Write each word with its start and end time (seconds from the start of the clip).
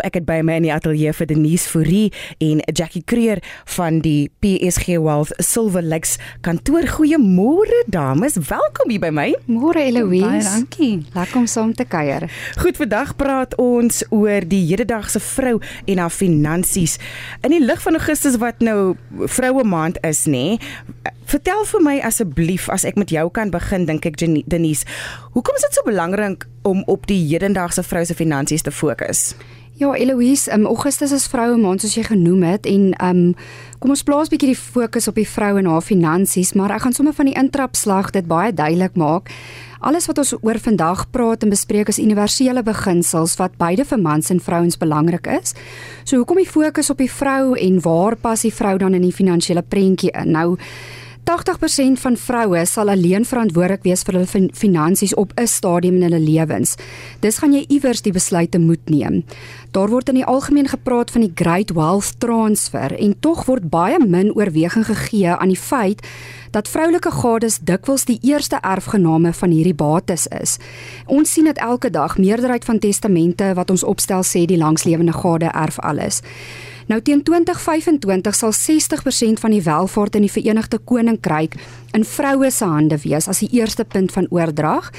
Ek 0.00 0.14
het 0.16 0.24
by 0.24 0.38
my 0.40 0.54
in 0.56 0.64
die 0.64 0.70
ateljee 0.72 1.12
vir 1.12 1.28
Denise 1.28 1.68
Fourie 1.68 2.14
en 2.40 2.62
Jackie 2.64 3.02
Creer 3.04 3.42
van 3.74 3.98
die 4.00 4.30
PSG 4.40 4.96
Wealth 4.96 5.34
Silver 5.36 5.84
Lakes 5.84 6.14
kantoor. 6.40 6.86
Goeiemôre 6.94 7.82
dames, 7.92 8.38
welkom 8.48 8.88
hier 8.88 9.02
by 9.04 9.10
my. 9.12 9.26
Môre 9.52 9.84
Eloise. 9.84 10.24
Baie 10.24 10.46
dankie. 10.46 11.04
Lekker 11.12 11.42
om 11.42 11.44
saam 11.44 11.76
te 11.76 11.84
kuier. 11.84 12.24
Goed, 12.62 12.80
vandag 12.80 13.12
praat 13.20 13.52
ons 13.60 14.00
oor 14.08 14.48
die 14.48 14.62
hedendaagse 14.70 15.20
vrou 15.20 15.58
en 15.60 16.00
haar 16.00 16.16
finansies. 16.16 16.96
In 17.44 17.52
die 17.52 17.60
lig 17.60 17.84
van 17.84 18.00
Augustus 18.00 18.40
wat 18.40 18.64
nou 18.64 18.94
vroue 19.28 19.68
maand 19.68 20.00
is, 20.08 20.24
nê? 20.24 20.56
Vertel 21.28 21.66
vir 21.68 21.84
my 21.84 21.98
asseblief 22.00 22.72
as 22.72 22.88
ek 22.88 22.96
met 22.96 23.12
jou 23.12 23.28
kan 23.28 23.52
begin, 23.52 23.84
dink 23.84 24.08
ek 24.08 24.16
Denise. 24.24 24.88
Hoekom 25.36 25.60
is 25.60 25.68
dit 25.68 25.76
so 25.76 25.84
belangrik 25.84 26.48
om 26.64 26.80
op 26.88 27.04
die 27.12 27.20
hedendaagse 27.28 27.84
vrou 27.84 28.08
se 28.08 28.16
finansies 28.16 28.64
te 28.64 28.72
fokus? 28.72 29.34
Ja, 29.82 29.94
Eloise, 29.94 30.52
um, 30.54 30.66
Augustus 30.66 31.10
is 31.10 31.24
vroue 31.26 31.56
maand 31.58 31.82
soos 31.82 31.96
jy 31.96 32.04
genoem 32.06 32.44
het 32.46 32.68
en 32.70 32.92
um 33.02 33.22
kom 33.82 33.90
ons 33.90 34.04
plaas 34.06 34.28
bietjie 34.30 34.52
die 34.52 34.58
fokus 34.58 35.08
op 35.10 35.16
die 35.18 35.26
vrou 35.26 35.56
en 35.58 35.66
haar 35.66 35.82
finansies, 35.82 36.52
maar 36.54 36.70
ek 36.76 36.84
gaan 36.84 36.94
sommer 36.94 37.16
van 37.16 37.26
die 37.26 37.34
intrapslag 37.34 38.12
dit 38.14 38.28
baie 38.30 38.52
duidelik 38.54 38.94
maak. 38.94 39.32
Alles 39.82 40.06
wat 40.06 40.20
ons 40.22 40.36
oor 40.38 40.60
vandag 40.62 41.08
praat 41.10 41.42
en 41.42 41.50
bespreek 41.50 41.90
is 41.90 41.98
universele 41.98 42.62
beginsels 42.62 43.34
wat 43.42 43.58
beide 43.58 43.82
vir 43.88 43.98
mans 43.98 44.30
en 44.30 44.38
vrouens 44.38 44.78
belangrik 44.78 45.26
is. 45.34 45.56
So 46.04 46.22
hoekom 46.22 46.44
die 46.44 46.46
fokus 46.46 46.94
op 46.94 47.02
die 47.02 47.10
vrou 47.10 47.56
en 47.58 47.82
waar 47.82 48.14
pas 48.14 48.46
die 48.46 48.54
vrou 48.54 48.76
dan 48.78 48.94
in 48.94 49.02
die 49.02 49.16
finansiële 49.18 49.66
prentjie 49.66 50.14
in? 50.14 50.30
Nou 50.38 50.60
80% 51.22 52.00
van 52.02 52.16
vroue 52.16 52.64
sal 52.66 52.88
alleen 52.90 53.24
verantwoordelik 53.24 53.84
wees 53.86 54.02
vir 54.02 54.16
hulle 54.18 54.48
finansies 54.58 55.14
op 55.14 55.32
'n 55.38 55.46
stadium 55.46 55.94
in 55.94 56.02
hulle 56.02 56.18
lewens. 56.18 56.74
Dis 57.20 57.38
gaan 57.38 57.52
jy 57.52 57.64
iewers 57.68 58.02
die 58.02 58.12
besluite 58.12 58.58
moet 58.58 58.90
neem. 58.90 59.24
Daar 59.70 59.88
word 59.88 60.08
in 60.08 60.14
die 60.14 60.24
algemeen 60.24 60.68
gepraat 60.68 61.10
van 61.10 61.20
die 61.20 61.32
great 61.34 61.70
wealth 61.70 62.20
transfer 62.20 62.98
en 62.98 63.14
tog 63.20 63.44
word 63.44 63.70
baie 63.70 63.98
min 64.06 64.34
oorweging 64.34 64.86
gegee 64.86 65.28
aan 65.28 65.48
die 65.48 65.56
feit 65.56 66.06
dat 66.50 66.68
vroulike 66.68 67.10
gades 67.10 67.58
dikwels 67.58 68.04
die 68.04 68.18
eerste 68.22 68.58
erfgename 68.60 69.32
van 69.32 69.50
hierdie 69.50 69.74
bates 69.74 70.26
is. 70.26 70.58
Ons 71.06 71.32
sien 71.32 71.44
dit 71.44 71.58
elke 71.58 71.90
dag, 71.90 72.18
meerderheid 72.18 72.64
van 72.64 72.78
testamente 72.78 73.54
wat 73.54 73.70
ons 73.70 73.84
opstel 73.84 74.22
sê 74.22 74.44
die 74.44 74.58
langslewende 74.58 75.12
gade 75.12 75.46
erf 75.54 75.78
alles. 75.78 76.20
Nou 76.90 76.98
teen 77.04 77.22
2025 77.22 78.34
sal 78.34 78.52
60% 78.56 79.42
van 79.42 79.54
die 79.54 79.62
welvaart 79.62 80.16
in 80.18 80.26
die 80.26 80.32
Verenigde 80.32 80.78
Koninkryk 80.78 81.54
in 81.92 82.04
vroue 82.08 82.50
se 82.50 82.66
hande 82.66 82.98
wees 83.04 83.28
as 83.28 83.42
die 83.44 83.50
eerste 83.60 83.84
punt 83.84 84.12
van 84.12 84.26
oordrag. 84.30 84.90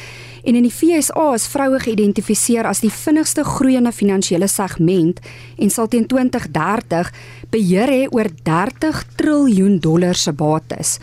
En 0.44 0.56
in 0.56 0.68
die 0.68 0.72
FSA 0.72 1.34
is 1.36 1.48
vroue 1.48 1.80
geïdentifiseer 1.84 2.68
as 2.68 2.84
die 2.84 2.92
vinnigste 2.92 3.44
groeiende 3.48 3.92
finansiële 3.92 4.48
segment 4.52 5.20
en 5.58 5.72
sal 5.72 5.88
teen 5.88 6.08
2030 6.08 7.12
beheer 7.52 7.92
hê 7.92 8.02
oor 8.12 8.32
30 8.44 9.04
triljoen 9.20 9.80
dollar 9.80 10.16
se 10.16 10.34
bates. 10.36 10.98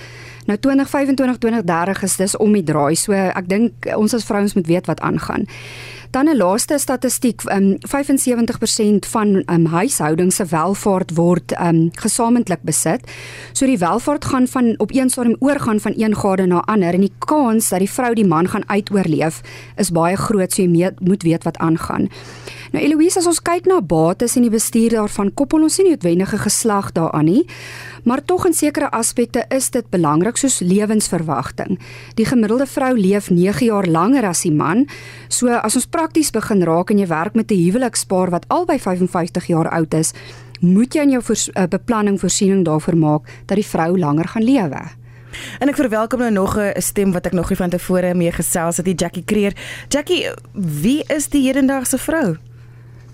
Nou 0.46 0.58
2025 0.58 1.38
2030 1.38 2.02
is 2.02 2.16
dis 2.16 2.36
om 2.36 2.52
die 2.52 2.64
draai. 2.64 2.94
So 2.96 3.12
ek 3.12 3.48
dink 3.48 3.86
ons 3.96 4.14
as 4.14 4.24
vrouens 4.24 4.54
moet 4.54 4.66
weet 4.66 4.86
wat 4.86 5.00
aangaan. 5.00 5.46
Dan 6.10 6.26
'n 6.28 6.36
laaste 6.36 6.78
statistiek, 6.78 7.42
um, 7.44 7.76
75% 7.78 9.06
van 9.06 9.42
um, 9.46 9.66
huishoudings 9.66 10.36
se 10.36 10.44
welvaart 10.44 11.14
word 11.14 11.60
um, 11.60 11.90
gesamentlik 11.92 12.62
besit. 12.62 13.00
So 13.52 13.66
die 13.66 13.78
welvaart 13.78 14.24
gaan 14.24 14.48
van 14.48 14.74
op 14.78 14.90
een 14.94 15.10
stadium 15.10 15.36
oorgaan 15.38 15.80
van 15.80 15.92
een 15.96 16.16
gade 16.16 16.46
na 16.46 16.60
ander 16.60 16.94
en 16.94 17.00
die 17.00 17.12
kans 17.18 17.68
dat 17.68 17.78
die 17.78 17.90
vrou 17.90 18.14
die 18.14 18.26
man 18.26 18.48
gaan 18.48 18.68
uitoorleef 18.68 19.40
is 19.76 19.90
baie 19.90 20.16
groot, 20.16 20.52
so 20.52 20.62
jy 20.62 20.90
moet 20.98 21.22
weet 21.22 21.44
wat 21.44 21.58
aangaan. 21.58 22.08
Nou 22.70 22.78
Eloise, 22.84 23.18
as 23.18 23.26
ons 23.26 23.40
kyk 23.42 23.64
na 23.66 23.80
bates 23.82 24.36
en 24.38 24.44
die 24.46 24.52
bestuur 24.52 24.94
daarvan, 24.94 25.32
koppel 25.34 25.64
ons 25.66 25.80
nie 25.80 25.88
noodwendige 25.88 26.38
geslag 26.38 26.92
daaraan 26.94 27.26
nie, 27.26 27.40
maar 28.06 28.22
tog 28.22 28.44
in 28.46 28.54
sekere 28.54 28.92
aspekte 28.94 29.42
is 29.50 29.72
dit 29.74 29.88
belangrik 29.90 30.38
soos 30.38 30.60
lewensverwagting. 30.62 31.80
Die 32.14 32.28
gemiddelde 32.28 32.68
vrou 32.70 32.92
leef 32.94 33.26
9 33.34 33.66
jaar 33.66 33.90
langer 33.90 34.28
as 34.30 34.44
die 34.46 34.54
man. 34.54 34.86
So 35.28 35.50
as 35.50 35.74
ons 35.74 35.88
prakties 35.90 36.30
begin 36.30 36.62
raak 36.62 36.94
en 36.94 37.02
jy 37.02 37.08
werk 37.10 37.34
met 37.34 37.50
'n 37.50 37.58
huwelikspaar 37.58 38.30
wat 38.30 38.46
albei 38.48 38.78
55 38.78 39.46
jaar 39.46 39.68
oud 39.68 39.94
is, 39.94 40.12
moet 40.60 40.94
jy 40.94 41.02
in 41.02 41.10
jou 41.10 41.22
uh, 41.26 41.66
beplanning 41.66 42.20
voorsiening 42.20 42.64
daarvoor 42.64 42.96
maak 42.96 43.22
dat 43.46 43.56
die 43.56 43.66
vrou 43.66 43.98
langer 43.98 44.28
gaan 44.28 44.44
lewe. 44.44 44.82
En 45.58 45.68
ek 45.68 45.76
verwelkom 45.76 46.20
nou 46.20 46.30
nog 46.30 46.56
'n 46.56 46.80
stem 46.80 47.12
wat 47.12 47.26
ek 47.26 47.32
nog 47.32 47.48
nie 47.48 47.56
van 47.56 47.70
tevore 47.70 48.14
mee 48.14 48.32
gesels 48.32 48.76
het, 48.76 48.86
die 48.86 48.94
Jackie 48.94 49.24
Creer. 49.24 49.54
Jackie, 49.88 50.28
wie 50.52 51.02
is 51.08 51.28
die 51.28 51.46
hedendaagse 51.46 51.98
vrou? 51.98 52.36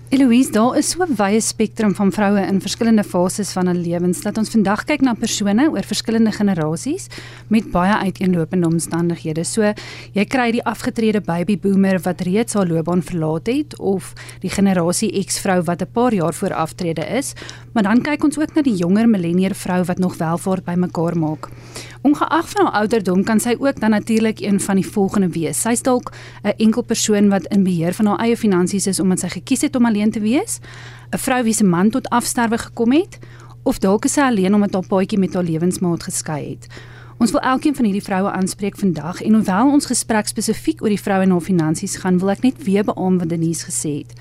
Eloise, 0.09 0.51
daar 0.51 0.77
is 0.77 0.89
so 0.89 1.03
'n 1.03 1.15
wye 1.15 1.41
spektrum 1.41 1.95
van 1.95 2.11
vroue 2.11 2.39
in 2.39 2.61
verskillende 2.61 3.03
fases 3.03 3.51
van 3.51 3.67
hul 3.67 3.75
lewens 3.75 4.21
dat 4.21 4.37
ons 4.37 4.49
vandag 4.49 4.83
kyk 4.83 5.01
na 5.01 5.13
persone 5.13 5.69
oor 5.69 5.83
verskillende 5.83 6.31
generasies 6.31 7.07
met 7.47 7.71
baie 7.71 7.93
uiteenlopende 7.93 8.67
omstandighede. 8.67 9.43
So, 9.43 9.73
jy 10.13 10.25
kry 10.25 10.51
die 10.51 10.63
afgetrede 10.63 11.21
baby 11.21 11.59
boomer 11.59 11.99
wat 11.99 12.21
reeds 12.21 12.53
haar 12.53 12.67
loopbaan 12.67 13.03
verlaat 13.03 13.47
het 13.47 13.79
of 13.79 14.13
die 14.39 14.49
generasie 14.49 15.25
X 15.25 15.39
vrou 15.39 15.61
wat 15.61 15.81
'n 15.81 15.91
paar 15.91 16.13
jaar 16.13 16.33
voor 16.33 16.53
aftrede 16.53 17.05
is, 17.17 17.33
maar 17.73 17.83
dan 17.83 18.01
kyk 18.01 18.23
ons 18.23 18.39
ook 18.39 18.55
na 18.55 18.61
die 18.61 18.75
jonger 18.75 19.09
millennial 19.09 19.53
vrou 19.53 19.83
wat 19.83 19.97
nog 19.97 20.17
welvaart 20.17 20.63
bymekaar 20.63 21.17
maak. 21.17 21.49
Ongeag 22.01 22.49
van 22.49 22.65
haar 22.65 22.73
ouderdom 22.73 23.23
kan 23.23 23.39
sy 23.39 23.55
ook 23.59 23.79
dan 23.79 23.89
natuurlik 23.89 24.39
een 24.39 24.59
van 24.59 24.75
die 24.75 24.87
volgende 24.87 25.27
wees. 25.27 25.61
Sy's 25.61 25.81
dalk 25.81 26.11
'n 26.43 26.53
enkel 26.57 26.81
persoon 26.81 27.29
wat 27.29 27.45
in 27.47 27.63
beheer 27.63 27.93
van 27.93 28.05
haar 28.05 28.19
eie 28.19 28.37
finansies 28.37 28.87
is 28.87 28.99
omdat 28.99 29.19
sy 29.19 29.27
gekies 29.27 29.61
het 29.61 29.75
om 29.75 29.85
alleen 29.97 30.11
te 30.11 30.19
wees, 30.19 30.59
'n 31.09 31.17
vrou 31.17 31.43
wie 31.43 31.53
se 31.53 31.63
man 31.63 31.89
tot 31.89 32.09
afsterwe 32.09 32.57
gekom 32.57 32.91
het, 32.91 33.19
of 33.63 33.79
dalk 33.79 34.05
is 34.05 34.13
sy 34.13 34.21
alleen 34.21 34.53
omdat 34.53 34.73
haar 34.73 34.87
paadjie 34.87 35.19
met 35.19 35.33
haar 35.33 35.43
lewensmaat 35.43 36.03
geskei 36.03 36.49
het. 36.49 36.67
Ons 37.17 37.31
wil 37.33 37.41
elkeen 37.41 37.73
van 37.73 37.87
hierdie 37.87 38.03
vroue 38.05 38.29
aanspreek 38.29 38.75
vandag 38.77 39.23
en 39.25 39.33
hoewel 39.33 39.71
ons 39.73 39.87
gesprek 39.89 40.27
spesifiek 40.29 40.83
oor 40.85 40.93
die 40.93 40.99
vroue 41.01 41.25
en 41.25 41.31
haar 41.33 41.41
finansies 41.41 41.95
gaan, 42.03 42.19
wil 42.21 42.29
ek 42.29 42.43
net 42.45 42.59
weer 42.61 42.85
beamoen 42.85 43.17
wat 43.17 43.31
Denise 43.31 43.65
gesê 43.65 43.93
het. 44.03 44.11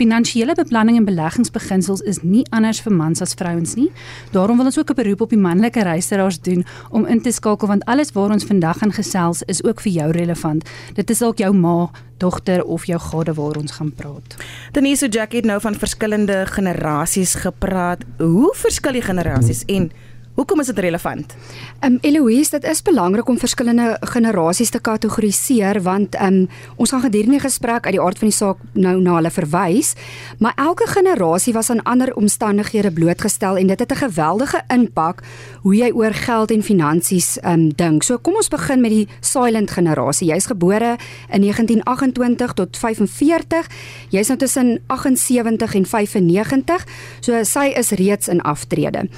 Finansiële 0.00 0.54
beplanning 0.56 0.96
en 0.96 1.04
beleggingsbeginsels 1.04 2.00
is 2.08 2.22
nie 2.24 2.46
anders 2.56 2.80
vir 2.80 2.96
mans 2.96 3.20
as 3.20 3.36
vrouens 3.36 3.76
nie. 3.76 3.90
Daarom 4.32 4.56
wil 4.56 4.70
ons 4.72 4.78
ook 4.78 4.90
'n 4.90 4.96
beroep 5.02 5.20
op 5.20 5.30
die 5.36 5.38
manlike 5.38 5.84
luisteraars 5.84 6.40
doen 6.40 6.64
om 6.90 7.04
in 7.04 7.20
te 7.20 7.30
skakel 7.30 7.68
want 7.68 7.84
alles 7.84 8.12
waar 8.12 8.32
ons 8.32 8.44
vandag 8.44 8.78
gaan 8.78 8.92
gesels 8.92 9.42
is 9.42 9.62
ook 9.64 9.80
vir 9.80 9.92
jou 9.92 10.10
relevant. 10.10 10.64
Dit 10.94 11.10
is 11.10 11.18
dalk 11.18 11.38
jou 11.38 11.52
ma, 11.52 11.90
dogter 12.16 12.64
of 12.64 12.86
jou 12.86 12.98
gade 12.98 13.34
waar 13.34 13.56
ons 13.56 13.72
gaan 13.72 13.92
praat. 13.92 14.36
Denise 14.72 15.08
Jackie 15.08 15.38
het 15.38 15.46
nou 15.46 15.60
van 15.60 15.74
verskillende 15.74 16.46
generasies 16.46 17.34
gepraat. 17.34 18.04
Hoe 18.18 18.54
verskil 18.54 18.92
die 18.92 19.02
generasies 19.02 19.64
en 19.66 19.92
Hoekom 20.36 20.60
is 20.60 20.68
dit 20.68 20.78
relevant? 20.84 21.32
Ehm 21.80 21.92
um, 21.92 21.98
Eloise, 22.04 22.50
dit 22.50 22.64
is 22.68 22.82
belangrik 22.82 23.28
om 23.28 23.38
verskillende 23.40 23.96
generasies 24.00 24.70
te 24.70 24.80
kategoriseer 24.80 25.80
want 25.82 26.14
ehm 26.14 26.42
um, 26.42 26.48
ons 26.76 26.90
gaan 26.92 27.00
gedurende 27.00 27.38
die 27.38 27.44
gesprek 27.46 27.88
uit 27.88 27.96
die 27.96 28.02
aard 28.02 28.18
van 28.20 28.28
die 28.28 28.36
saak 28.36 28.58
nou 28.72 29.00
na 29.00 29.14
hulle 29.16 29.30
verwys, 29.32 29.94
maar 30.38 30.52
elke 30.60 30.84
generasie 30.92 31.54
was 31.56 31.70
aan 31.70 31.82
ander 31.82 32.12
omstandighede 32.14 32.92
blootgestel 32.92 33.56
en 33.56 33.66
dit 33.66 33.80
het 33.80 33.92
'n 33.92 34.02
geweldige 34.04 34.60
impak 34.68 35.22
hoe 35.66 35.74
jy 35.74 35.88
oor 35.98 36.14
geld 36.14 36.52
en 36.54 36.62
finansies 36.62 37.32
um, 37.42 37.64
dink. 37.74 38.04
So 38.06 38.20
kom 38.22 38.36
ons 38.38 38.50
begin 38.52 38.84
met 38.84 38.92
die 38.94 39.06
silent 39.18 39.72
generasie. 39.74 40.28
Jy's 40.30 40.46
gebore 40.46 40.92
in 41.26 41.42
1928 41.42 42.54
tot 42.60 42.78
45. 42.78 43.66
Jy's 44.14 44.30
nou 44.30 44.38
tussen 44.38 44.70
78 44.86 45.74
en 45.80 45.88
95. 45.90 46.86
So 47.18 47.42
sy 47.42 47.66
is 47.74 47.90
reeds 47.98 48.30
in 48.30 48.44
aftrede. 48.46 49.08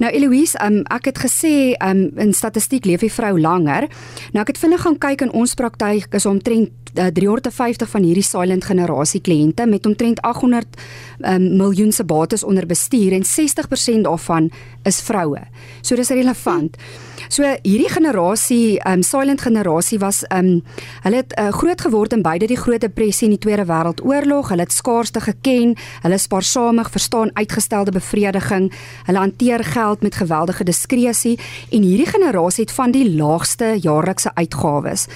Nou 0.00 0.08
Eloise 0.08 0.56
um, 0.64 0.80
ek 0.96 1.10
het 1.12 1.20
gesê 1.26 1.52
um, 1.84 2.06
in 2.16 2.32
statistiek 2.32 2.88
leef 2.88 3.04
die 3.04 3.12
vrou 3.12 3.34
langer. 3.36 3.90
Nou 4.32 4.46
ek 4.46 4.54
het 4.54 4.64
vinnig 4.64 4.86
gaan 4.86 4.96
kyk 4.96 5.28
in 5.28 5.34
ons 5.36 5.52
praktyk 5.60 6.16
is 6.16 6.28
omtrent 6.30 6.87
uh, 6.98 7.06
350 7.14 7.90
van 7.90 8.02
hierdie 8.02 8.26
silent 8.26 8.64
generasie 8.64 9.20
kliënte 9.20 9.66
met 9.66 9.86
omtrent 9.86 10.20
800 10.20 10.66
um, 11.20 11.56
miljoen 11.56 11.92
se 11.92 12.04
bates 12.04 12.44
onder 12.44 12.66
bestuur 12.66 13.12
en 13.12 13.24
60% 13.24 14.06
daarvan 14.06 14.50
is 14.82 15.00
vroue. 15.00 15.42
So 15.82 15.96
dis 15.96 16.10
relevant. 16.10 16.76
So 17.28 17.44
hierdie 17.62 17.90
generasie, 17.92 18.78
um 18.88 19.02
silent 19.02 19.42
generasie 19.44 19.98
was 20.00 20.22
um 20.32 20.62
hulle 21.04 21.20
het 21.20 21.34
uh, 21.38 21.50
groot 21.52 21.80
geword 21.80 22.14
in 22.16 22.22
beide 22.22 22.46
die 22.48 22.56
Groot 22.56 22.80
Depressie 22.80 23.28
en 23.28 23.34
die 23.34 23.42
Tweede 23.42 23.66
Wêreldoorlog. 23.68 24.52
Hulle 24.52 24.64
het 24.64 24.72
skaarste 24.72 25.20
geken, 25.20 25.74
hulle 26.04 26.18
spaarsamig, 26.18 26.90
verstaan 26.94 27.30
uitgestelde 27.34 27.92
bevrediging. 27.92 28.70
Hulle 29.08 29.18
hanteer 29.18 29.64
geld 29.64 30.02
met 30.02 30.16
geweldige 30.22 30.64
diskresie 30.64 31.36
en 31.70 31.82
hierdie 31.82 32.08
generasie 32.08 32.64
het 32.64 32.72
van 32.72 32.94
die 32.94 33.04
laagste 33.10 33.74
jaarlikse 33.82 34.32
uitgawes. 34.34 35.06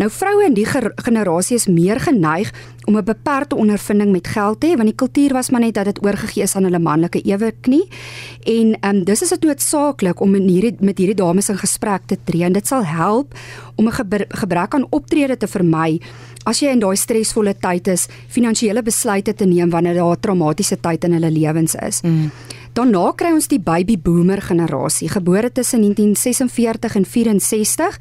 Nou 0.00 0.10
vroue 0.10 0.48
in 0.48 0.56
die 0.58 0.66
generasie 0.66 1.29
is 1.38 1.66
meer 1.66 2.00
geneig 2.00 2.52
om 2.84 2.96
'n 2.96 3.04
beperkte 3.04 3.56
ondervinding 3.56 4.12
met 4.12 4.26
geld 4.26 4.60
te 4.60 4.66
hê 4.66 4.76
want 4.76 4.88
die 4.88 4.94
kultuur 4.94 5.32
was 5.32 5.50
maar 5.50 5.60
net 5.60 5.74
dat 5.74 5.84
dit 5.84 6.04
oorgegee 6.04 6.42
is 6.42 6.56
aan 6.56 6.64
hulle 6.64 6.78
manlike 6.78 7.22
eweknie 7.22 7.88
en 8.44 8.76
ehm 8.80 8.96
um, 8.96 9.04
dis 9.04 9.22
is 9.22 9.28
dit 9.28 9.42
noodsaaklik 9.42 10.20
om 10.20 10.34
in 10.34 10.48
hierdie 10.48 10.76
met 10.80 10.98
hierdie 10.98 11.16
dames 11.24 11.48
in 11.48 11.58
gesprek 11.58 12.02
te 12.06 12.16
tree 12.24 12.44
en 12.44 12.52
dit 12.52 12.66
sal 12.66 12.84
help 12.84 13.34
om 13.76 13.86
'n 13.86 13.92
gebrek 14.28 14.74
aan 14.74 14.86
optrede 14.90 15.36
te 15.36 15.46
vermy 15.46 16.00
as 16.48 16.62
jy 16.62 16.72
in 16.72 16.80
daai 16.80 16.96
stresvolle 16.96 17.54
tyd 17.60 17.90
is, 17.92 18.06
finansiële 18.32 18.82
besluite 18.84 19.34
te 19.36 19.46
neem 19.48 19.70
wanneer 19.70 19.94
daar 19.94 20.16
'n 20.16 20.20
traumatiese 20.20 20.80
tyd 20.80 21.04
in 21.04 21.12
hulle 21.12 21.30
lewens 21.30 21.74
is. 21.74 22.00
Mm. 22.02 22.30
Daarna 22.70 23.08
kry 23.18 23.32
ons 23.34 23.48
die 23.50 23.58
baby 23.58 23.96
boomer 23.98 24.38
generasie, 24.46 25.08
gebore 25.10 25.48
tussen 25.50 25.82
1946 25.82 26.94
en 27.00 27.04
64 27.04 27.96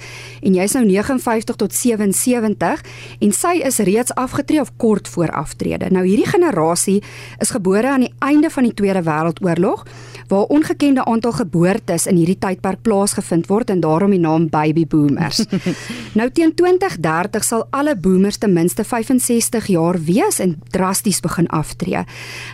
en 0.45 0.57
jy's 0.60 0.75
nou 0.77 0.83
59 0.86 1.57
tot 1.57 1.74
77 1.74 2.83
en 3.25 3.33
sy 3.33 3.56
is 3.66 3.80
reeds 3.89 4.13
afgetree 4.13 4.62
of 4.62 4.69
kort 4.77 5.10
voor 5.10 5.33
aftrede. 5.33 5.89
Nou 5.89 6.06
hierdie 6.06 6.30
generasie 6.30 7.00
is 7.42 7.56
gebore 7.56 7.89
aan 7.89 8.06
die 8.06 8.13
einde 8.21 8.54
van 8.54 8.69
die 8.69 8.75
Tweede 8.77 9.01
Wêreldoorlog 9.10 9.88
waar 10.30 10.50
ongekende 10.54 11.06
aantal 11.06 11.31
geboortes 11.31 12.06
in 12.08 12.20
hierdie 12.22 12.38
tydperk 12.38 12.81
plaasgevind 12.81 13.48
word 13.50 13.70
en 13.74 13.80
daarom 13.84 14.14
die 14.14 14.22
naam 14.22 14.50
baby 14.50 14.86
boomers. 14.88 15.44
nou 16.20 16.30
teen 16.30 16.54
2030 16.56 17.44
sal 17.44 17.66
alle 17.70 17.96
boomers 17.98 18.38
ten 18.38 18.54
minste 18.54 18.84
65 18.84 19.68
jaar 19.74 19.98
wees 20.06 20.40
en 20.40 20.60
drasties 20.70 21.20
begin 21.26 21.48
aftree. 21.48 22.06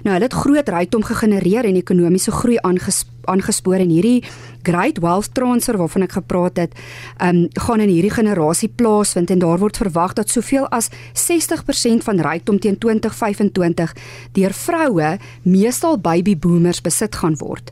Nou 0.04 0.16
hulle 0.16 0.30
het 0.30 0.39
groot 0.45 0.69
rykdom 0.69 1.04
gegenereer 1.04 1.66
en 1.66 1.75
ekonomiese 1.75 2.31
groei 2.31 2.57
aangespoor 2.62 3.14
aangespoor 3.25 3.81
en 3.83 3.89
hierdie 3.89 4.24
great 4.66 4.98
wealth 5.04 5.33
transfer 5.33 5.77
waarvan 5.77 6.06
ek 6.07 6.18
gepraat 6.18 6.57
het, 6.57 6.74
um, 7.22 7.45
gaan 7.54 7.83
in 7.83 7.92
hierdie 7.92 8.13
generasie 8.13 8.69
plaasvind 8.69 9.30
en 9.30 9.39
daar 9.44 9.62
word 9.62 9.77
verwag 9.77 10.16
dat 10.18 10.30
soveel 10.30 10.68
as 10.74 10.89
60% 11.13 12.04
van 12.06 12.22
rykdom 12.22 12.60
teen 12.60 12.77
2025 12.77 13.95
deur 14.33 14.54
vroue, 14.54 15.18
meestal 15.44 15.98
baby 15.98 16.38
boomers 16.38 16.81
besit 16.81 17.16
gaan 17.16 17.38
word. 17.38 17.72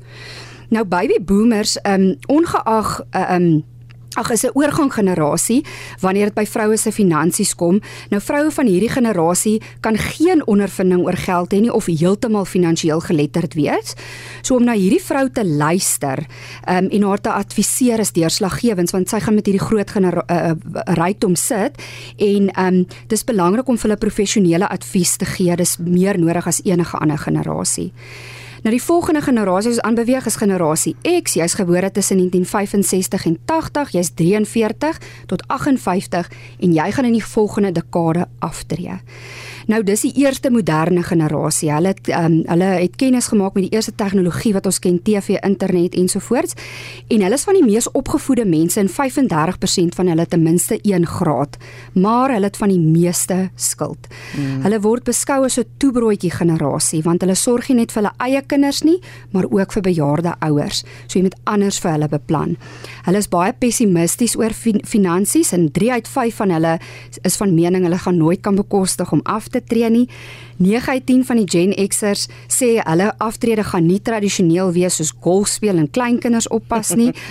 Nou 0.73 0.85
baby 0.85 1.19
boomers 1.21 1.77
um, 1.85 2.15
ongeag 2.27 3.01
uh, 3.13 3.35
um, 3.35 3.63
Ag 4.15 4.29
is 4.29 4.43
'n 4.45 4.53
oorgang 4.53 4.93
generasie 4.93 5.65
wanneer 5.99 6.25
dit 6.25 6.33
by 6.33 6.45
vroue 6.45 6.77
se 6.77 6.91
finansies 6.91 7.55
kom. 7.55 7.81
Nou 8.09 8.21
vroue 8.21 8.51
van 8.51 8.67
hierdie 8.67 8.89
generasie 8.89 9.61
kan 9.79 9.97
geen 9.97 10.47
ondervinding 10.47 11.01
oor 11.01 11.17
geld 11.17 11.53
hê 11.53 11.59
nie 11.59 11.73
of 11.73 11.85
heeltemal 11.85 12.45
finansiëel 12.45 12.99
geletterd 12.99 13.53
wees. 13.53 13.93
So 14.41 14.55
om 14.55 14.63
na 14.63 14.73
hierdie 14.73 15.03
vrou 15.03 15.29
te 15.29 15.45
luister 15.45 16.25
um, 16.69 16.87
en 16.89 17.03
haar 17.03 17.21
te 17.21 17.31
adviseer 17.31 17.99
is 17.99 18.11
deurslaggewend 18.11 18.91
want 18.91 19.09
sy 19.09 19.19
gaan 19.19 19.35
met 19.35 19.45
hierdie 19.45 19.65
groot 19.65 19.89
uh, 19.95 20.51
rykdom 20.85 21.35
sit 21.35 21.81
en 22.17 22.59
um, 22.59 22.85
dis 23.07 23.23
belangrik 23.23 23.67
om 23.67 23.77
vir 23.77 23.89
hulle 23.89 23.97
professionele 23.97 24.69
advies 24.69 25.17
te 25.17 25.25
gee. 25.25 25.55
Dis 25.55 25.77
meer 25.77 26.19
nodig 26.19 26.47
as 26.47 26.61
enige 26.63 26.97
ander 26.97 27.17
generasie. 27.17 27.91
Nou 28.63 28.75
die 28.75 28.83
volgende 28.83 29.21
generasie 29.21 29.71
is 29.71 29.79
aanbeweeg 29.81 30.25
is 30.25 30.37
generasie 30.39 30.95
X. 31.01 31.33
Jy's 31.33 31.53
gebore 31.53 31.91
tussen 31.91 32.17
1965 32.17 33.25
en 33.25 33.37
80, 33.45 33.89
jy's 33.91 34.11
43 34.15 34.99
tot 35.25 35.43
58 35.47 36.29
en 36.59 36.71
jy 36.71 36.85
gaan 36.91 37.05
in 37.05 37.17
die 37.17 37.25
volgende 37.25 37.71
dekade 37.75 38.27
aftree. 38.39 39.01
Nou 39.71 39.79
dis 39.83 40.01
die 40.01 40.11
eerste 40.23 40.51
moderne 40.51 41.03
generasie. 41.03 41.71
Hulle 41.71 41.93
het 41.93 42.09
um, 42.11 42.41
hulle 42.49 42.69
het 42.81 42.95
kennis 42.99 43.29
gemaak 43.31 43.55
met 43.55 43.67
die 43.67 43.75
eerste 43.77 43.93
tegnologie 43.95 44.53
wat 44.55 44.67
ons 44.67 44.79
ken, 44.83 44.99
TV, 45.03 45.37
internet 45.43 45.95
ensovoorts. 45.95 46.57
En 47.07 47.23
hulle 47.23 47.37
is 47.37 47.45
van 47.47 47.57
die 47.57 47.65
mees 47.65 47.89
opgevoede 47.91 48.45
mense 48.45 48.79
en 48.81 48.91
35% 48.91 49.95
van 49.97 50.11
hulle 50.11 50.25
ten 50.27 50.43
minste 50.43 50.79
1 50.81 51.07
graad, 51.07 51.57
maar 51.93 52.33
hulle 52.33 52.49
het 52.49 52.59
van 52.59 52.73
die 52.73 52.79
meeste 52.79 53.49
skuld. 53.55 54.09
Mm. 54.35 54.63
Hulle 54.67 54.81
word 54.83 55.07
beskou 55.07 55.43
as 55.45 55.57
'n 55.59 55.65
toebroodjie 55.77 56.31
generasie 56.31 57.01
want 57.03 57.21
hulle 57.21 57.35
sorg 57.35 57.69
nie 57.69 57.77
net 57.77 57.91
vir 57.91 58.03
hulle 58.03 58.15
eie 58.19 58.41
kinders 58.41 58.83
nie, 58.83 58.99
maar 59.31 59.45
ook 59.49 59.71
vir 59.73 59.81
bejaarde 59.81 60.35
ouers. 60.39 60.83
So 61.07 61.19
jy 61.19 61.23
moet 61.23 61.39
anders 61.43 61.79
vir 61.79 61.91
hulle 61.91 62.07
beplan. 62.07 62.57
Hulle 63.05 63.17
is 63.17 63.27
baie 63.27 63.53
pessimisties 63.53 64.35
oor 64.35 64.53
fin 64.53 64.81
finansies 64.85 65.53
en 65.53 65.71
3 65.71 65.91
uit 65.91 66.07
5 66.07 66.35
van 66.35 66.49
hulle 66.49 66.79
is 67.23 67.35
van 67.35 67.55
mening 67.55 67.83
hulle 67.83 67.97
gaan 67.97 68.17
nooit 68.17 68.41
kan 68.41 68.55
bekostig 68.55 69.11
om 69.11 69.21
af 69.23 69.52
te 69.53 69.61
tree 69.63 69.89
nie. 69.93 70.07
9 70.61 70.93
uit 70.93 71.05
10 71.05 71.25
van 71.25 71.39
die 71.41 71.49
Gen 71.49 71.73
Xers 71.89 72.27
sê 72.51 72.75
hulle 72.83 73.11
aftrede 73.23 73.63
gaan 73.63 73.87
nie 73.89 74.01
tradisioneel 74.01 74.73
wees 74.75 74.99
soos 74.99 75.13
golf 75.25 75.53
speel 75.55 75.77
en 75.81 75.89
kleinkinders 75.89 76.49
oppas 76.49 76.95
nie. 76.99 77.11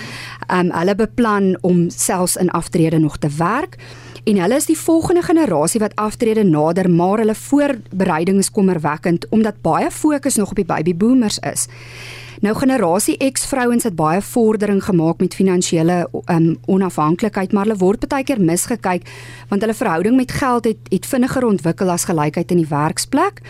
Ehm 0.43 0.71
um, 0.71 0.71
hulle 0.75 0.95
beplan 0.99 1.53
om 1.61 1.85
selfs 1.89 2.35
in 2.35 2.51
aftrede 2.51 2.99
nog 2.99 3.17
te 3.17 3.29
werk. 3.37 3.77
En 4.23 4.37
hulle 4.39 4.55
is 4.55 4.65
die 4.69 4.77
volgende 4.77 5.21
generasie 5.21 5.79
wat 5.83 5.95
aftrede 5.99 6.43
nader, 6.43 6.89
maar 6.89 7.17
hulle 7.19 7.35
voorbereiding 7.35 8.37
is 8.39 8.51
kommerwekkend 8.51 9.27
omdat 9.29 9.61
baie 9.61 9.91
fokus 9.91 10.35
nog 10.35 10.49
op 10.49 10.55
die 10.55 10.65
baby 10.65 10.95
boomers 10.95 11.39
is. 11.39 11.67
Nou 12.39 12.55
generasie 12.55 13.17
X 13.31 13.45
vrouens 13.45 13.83
het 13.83 13.95
baie 13.95 14.21
vordering 14.21 14.83
gemaak 14.83 15.19
met 15.19 15.35
finansiële 15.35 16.07
um, 16.31 16.55
onafhanklikheid, 16.65 17.51
maar 17.51 17.67
hulle 17.67 17.77
word 17.79 18.07
baie 18.07 18.23
keer 18.23 18.41
misgekyk 18.41 19.07
want 19.51 19.61
hulle 19.61 19.75
verhouding 19.75 20.15
met 20.15 20.31
geld 20.31 20.71
het 20.71 20.91
het 20.91 21.05
vinniger 21.05 21.45
ontwikkel 21.45 21.91
as 21.91 22.07
gelykheid 22.07 22.51
in 22.51 22.63
die 22.63 22.69
werksplek 22.69 23.43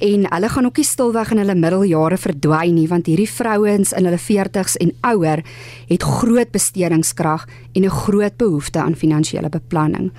en 0.00 0.24
hulle 0.32 0.48
gaan 0.48 0.66
ook 0.66 0.78
nie 0.80 0.86
stilweg 0.86 1.30
in 1.34 1.40
hulle 1.42 1.54
middeljare 1.54 2.16
verdwyn 2.20 2.74
nie 2.74 2.88
want 2.88 3.08
hierdie 3.10 3.28
vrouens 3.28 3.92
in 3.96 4.08
hulle 4.08 4.20
40's 4.20 4.78
en 4.80 4.92
ouer 5.12 5.42
het 5.90 6.06
groot 6.20 6.50
bestedingskrag 6.52 7.46
en 7.74 7.84
'n 7.84 7.90
groot 7.90 8.36
behoefte 8.36 8.78
aan 8.78 8.96
finansiële 8.96 9.48
beplanning. 9.48 10.10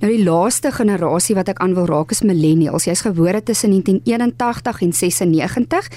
Nou 0.00 0.16
die 0.16 0.24
laaste 0.24 0.72
generasie 0.72 1.34
wat 1.34 1.48
ek 1.48 1.58
aan 1.58 1.74
wil 1.74 1.86
raak 1.86 2.10
is 2.10 2.22
millennials. 2.22 2.84
Jy's 2.84 3.00
gebore 3.00 3.42
tussen 3.42 3.70
1981 3.70 4.82
en 4.82 4.92
96. 4.92 5.90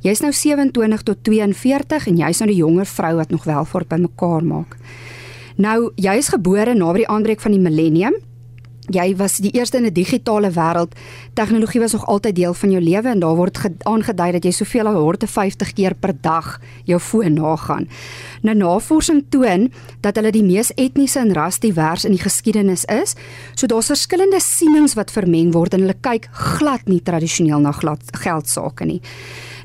Jy's 0.00 0.20
nou 0.20 0.32
27 0.32 1.02
tot 1.02 1.16
42 1.22 2.06
en 2.06 2.16
jy's 2.16 2.38
nou 2.38 2.50
die 2.50 2.58
jonger 2.58 2.86
vrou 2.86 3.16
wat 3.16 3.30
nog 3.30 3.44
wel 3.44 3.64
voort 3.64 3.88
by 3.88 3.96
mekaar 3.96 4.44
maak. 4.44 4.76
Nou, 5.56 5.92
jy 5.96 6.14
is 6.16 6.28
gebore 6.28 6.74
na 6.74 6.92
die 6.92 7.08
aanbreek 7.08 7.40
van 7.40 7.52
die 7.52 7.60
millennium 7.60 8.14
jy 8.90 9.12
was 9.16 9.36
die 9.38 9.52
eerste 9.54 9.76
in 9.76 9.86
'n 9.86 9.92
digitale 9.92 10.50
wêreld. 10.50 10.94
Tegnologie 11.34 11.80
was 11.80 11.92
nog 11.92 12.06
altyd 12.06 12.34
deel 12.34 12.54
van 12.54 12.70
jou 12.70 12.82
lewe 12.82 13.08
en 13.08 13.18
daar 13.18 13.36
word 13.36 13.58
aangedui 13.82 14.32
dat 14.32 14.44
jy 14.44 14.50
soveel 14.50 14.86
as 14.86 14.94
150 14.94 15.72
keer 15.72 15.94
per 15.94 16.14
dag 16.20 16.60
jou 16.84 17.00
foon 17.00 17.34
nagaan. 17.34 17.88
Nou 18.42 18.56
navorsing 18.56 19.24
toon 19.28 19.72
dat 20.00 20.16
hulle 20.16 20.30
die 20.30 20.42
mees 20.42 20.74
etniese 20.74 21.18
en 21.18 21.32
rasdivers 21.32 22.04
in 22.04 22.10
die 22.10 22.22
geskiedenis 22.22 22.84
is. 22.84 23.14
So 23.54 23.66
daar's 23.66 23.86
verskillende 23.86 24.40
sienings 24.40 24.94
wat 24.94 25.10
vermeng 25.10 25.52
word 25.52 25.74
en 25.74 25.80
hulle 25.80 26.00
kyk 26.00 26.28
glad 26.32 26.88
nie 26.88 27.02
tradisioneel 27.02 27.60
na 27.60 27.72
geld 28.12 28.48
sake 28.48 28.84
nie. 28.84 29.00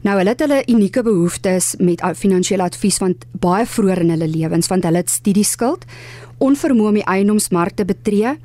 Nou 0.05 0.17
hulle 0.17 0.29
het 0.29 0.39
hulle 0.39 0.63
unieke 0.69 1.01
behoeftes 1.03 1.75
met 1.83 2.03
finansiële 2.15 2.63
advies 2.63 2.99
want 3.03 3.25
baie 3.31 3.65
vroeër 3.65 4.03
in 4.05 4.13
hulle 4.15 4.27
lewens 4.27 4.69
want 4.71 4.85
hulle 4.87 5.01
het 5.01 5.09
studieskuld 5.09 5.85
onvermoë 6.37 6.87
om 6.87 6.99
die 6.99 7.05
eiendomsmark 7.09 7.75
te 7.75 7.85
betree, 7.85 8.35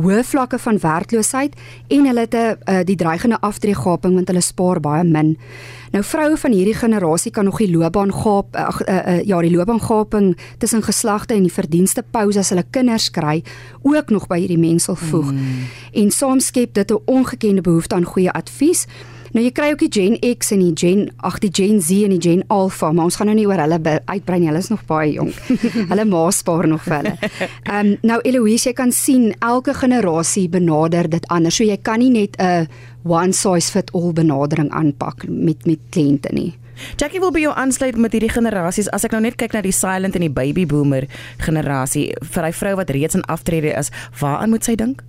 hoë 0.00 0.22
vlakke 0.24 0.58
van 0.62 0.78
werkloosheid 0.80 1.56
en 1.88 2.06
hulle 2.06 2.20
het 2.20 2.34
'n 2.34 2.38
uh, 2.38 2.54
eh, 2.66 2.86
die 2.86 2.96
dreigende 2.96 3.40
aftreegaping 3.40 4.14
want 4.14 4.28
hulle 4.28 4.40
spaar 4.40 4.80
baie 4.80 5.04
min. 5.04 5.36
Nou 5.92 6.04
vroue 6.04 6.36
van 6.36 6.52
hierdie 6.52 6.74
generasie 6.74 7.30
kan 7.30 7.44
nog 7.44 7.58
die 7.58 7.70
loopbaan 7.70 8.12
gaap 8.12 8.56
uh, 8.56 8.68
uh, 8.88 8.94
uh, 9.06 9.22
ja, 9.26 9.40
die 9.40 9.50
loopbaan 9.50 9.80
gaping 9.80 10.36
tussen 10.58 10.82
geslagte 10.82 11.34
en 11.34 11.42
die 11.42 11.52
verdienste 11.52 12.04
pouse 12.10 12.38
as 12.38 12.48
hulle 12.48 12.64
kinders 12.70 13.10
kry 13.10 13.42
ook 13.82 14.10
nog 14.10 14.26
by 14.26 14.38
hierdie 14.38 14.58
mense 14.58 14.96
voeg. 14.96 15.32
Mm. 15.32 15.66
En 15.92 16.10
soms 16.10 16.46
skep 16.46 16.74
dit 16.74 16.90
'n 16.90 17.02
ongekende 17.04 17.60
behoefte 17.60 17.94
aan 17.94 18.04
goeie 18.04 18.32
advies. 18.32 18.86
Nou 19.30 19.44
jy 19.44 19.50
kry 19.54 19.68
ook 19.70 19.82
die 19.84 19.92
Gen 19.94 20.16
X 20.26 20.50
en 20.50 20.62
die 20.64 20.72
Gen 20.74 21.04
ag 21.26 21.36
die 21.38 21.52
Gen 21.54 21.78
Z 21.80 22.02
en 22.08 22.14
die 22.16 22.22
Gen 22.22 22.40
Alpha, 22.50 22.90
maar 22.92 23.06
ons 23.06 23.18
gaan 23.20 23.28
nou 23.30 23.36
nie 23.38 23.46
oor 23.46 23.60
hulle 23.62 23.78
uitbrei 23.78 24.40
nie. 24.40 24.48
Hulle 24.50 24.62
is 24.62 24.70
nog 24.72 24.82
baie 24.88 25.12
jonk. 25.12 25.36
hulle 25.92 26.06
maas 26.10 26.40
spaar 26.42 26.66
nog 26.70 26.82
vir 26.86 26.96
hulle. 26.96 27.12
Ehm 27.70 27.92
um, 27.92 27.92
nou 28.10 28.18
Eloise, 28.26 28.70
jy 28.70 28.74
kan 28.74 28.90
sien 28.94 29.30
elke 29.38 29.74
generasie 29.74 30.48
benader 30.50 31.06
dit 31.10 31.28
anders. 31.30 31.60
So 31.60 31.66
jy 31.68 31.78
kan 31.78 32.02
nie 32.02 32.10
net 32.10 32.34
'n 32.42 32.66
one 33.04 33.32
size 33.32 33.70
fit 33.70 33.94
all 33.94 34.12
benadering 34.12 34.70
aanpak 34.70 35.28
met 35.28 35.66
met 35.66 35.78
kliënte 35.90 36.32
nie. 36.34 36.54
Jackie 36.96 37.20
wil 37.20 37.30
by 37.30 37.40
jou 37.40 37.52
aansluit 37.54 37.96
met 37.96 38.12
hierdie 38.12 38.32
generasies. 38.32 38.88
As 38.90 39.04
ek 39.04 39.12
nou 39.12 39.20
net 39.20 39.36
kyk 39.36 39.52
na 39.52 39.62
die 39.62 39.72
silent 39.72 40.16
en 40.16 40.20
die 40.20 40.32
baby 40.32 40.66
boomer 40.66 41.06
generasie, 41.38 42.14
vir 42.22 42.44
hy 42.44 42.52
vrou 42.52 42.74
wat 42.76 42.90
reeds 42.90 43.14
in 43.14 43.24
aftrede 43.28 43.74
is, 43.78 43.90
waaraan 44.20 44.50
moet 44.50 44.64
sy 44.64 44.74
dink? 44.74 45.04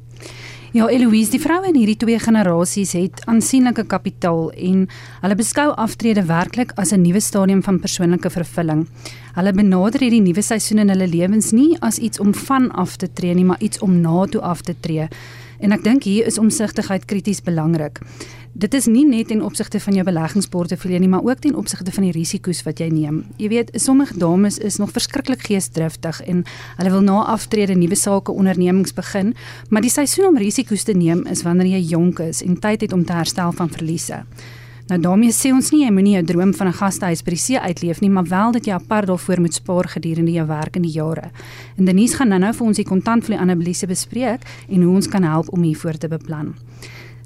Ja, 0.72 0.86
Eloise, 0.88 1.34
die 1.34 1.40
vroue 1.44 1.68
in 1.68 1.76
hierdie 1.76 1.98
twee 2.00 2.16
generasies 2.24 2.94
het 2.96 3.18
aansienlike 3.28 3.84
kapitaal 3.92 4.54
en 4.56 4.86
hulle 5.20 5.36
beskou 5.36 5.66
aftrede 5.76 6.24
werklik 6.30 6.72
as 6.80 6.94
'n 6.96 7.02
nuwe 7.04 7.20
stadium 7.20 7.60
van 7.62 7.80
persoonlike 7.80 8.30
vervulling. 8.30 8.88
Hulle 9.36 9.52
benader 9.52 10.00
hierdie 10.00 10.22
nuwe 10.22 10.42
seisoen 10.42 10.80
in 10.80 10.90
hulle 10.90 11.08
lewens 11.08 11.52
nie 11.52 11.76
as 11.82 12.00
iets 12.00 12.20
om 12.20 12.34
van 12.34 12.72
af 12.72 12.96
te 12.96 13.10
tree 13.14 13.34
nie, 13.34 13.44
maar 13.44 13.60
iets 13.60 13.80
om 13.80 14.00
na 14.02 14.26
toe 14.26 14.42
af 14.42 14.62
te 14.62 14.74
tree. 14.80 15.10
En 15.62 15.72
ek 15.72 15.84
dink 15.86 16.04
hier 16.04 16.26
is 16.26 16.42
omsigtigheid 16.42 17.06
krities 17.06 17.42
belangrik 17.42 18.02
dit 18.54 18.74
is 18.74 18.88
nie 18.92 19.04
net 19.08 19.30
ten 19.32 19.42
opsigte 19.44 19.80
van 19.80 19.96
jou 19.96 20.04
beleggingsportefeulje 20.06 21.00
nie, 21.00 21.10
maar 21.10 21.24
ook 21.24 21.40
ten 21.44 21.56
opsigte 21.56 21.92
van 21.92 22.04
die 22.08 22.14
risiko's 22.16 22.64
wat 22.68 22.82
jy 22.84 22.90
neem. 22.92 23.22
Jy 23.40 23.50
weet, 23.54 23.72
sommige 23.80 24.18
dames 24.20 24.58
is 24.60 24.78
nog 24.82 24.92
verskriklik 24.92 25.46
geesdriftig 25.48 26.22
en 26.28 26.44
hulle 26.78 26.92
wil 26.92 27.06
na 27.06 27.22
aftrede 27.32 27.76
nuwe 27.76 27.96
sake 27.96 28.32
ondernemings 28.32 28.94
begin, 28.94 29.34
maar 29.70 29.86
die 29.86 29.94
seisoen 29.94 30.34
om 30.34 30.42
risiko's 30.42 30.84
te 30.84 30.96
neem 30.98 31.26
is 31.32 31.46
wanneer 31.48 31.78
jy 31.78 31.84
jonk 31.96 32.20
is 32.20 32.44
en 32.44 32.60
tyd 32.60 32.88
het 32.88 32.94
om 32.94 33.06
te 33.06 33.16
herstel 33.16 33.56
van 33.56 33.72
verliese. 33.72 34.24
Nou 34.92 35.00
daarmee 35.00 35.32
sê 35.32 35.54
ons 35.56 35.70
nie 35.72 35.86
jy 35.86 35.90
moenie 35.96 36.18
jou 36.18 36.24
droom 36.34 36.50
van 36.52 36.68
'n 36.68 36.76
gastehuis 36.76 37.24
by 37.24 37.32
die 37.32 37.40
see 37.40 37.60
uitleef 37.60 38.02
nie, 38.02 38.10
maar 38.10 38.28
wel 38.28 38.52
dat 38.52 38.66
jy 38.66 38.74
apart 38.74 39.08
daarvoor 39.08 39.40
moet 39.40 39.54
spaar 39.54 39.88
gedurende 39.88 40.32
jou 40.32 40.48
werk 40.48 40.76
in 40.76 40.82
die 40.82 40.92
jare. 40.92 41.32
En 41.78 41.86
Denise 41.86 42.16
gaan 42.16 42.28
nou-nou 42.28 42.54
vir 42.54 42.68
ons 42.68 42.78
die 42.78 42.86
kontantvloei 42.86 43.40
analise 43.40 43.88
bespreek 43.88 44.42
en 44.68 44.82
hoe 44.82 44.96
ons 44.96 45.08
kan 45.08 45.24
help 45.24 45.48
om 45.54 45.62
hiervoor 45.62 45.98
te 45.98 46.08
beplan. 46.08 46.56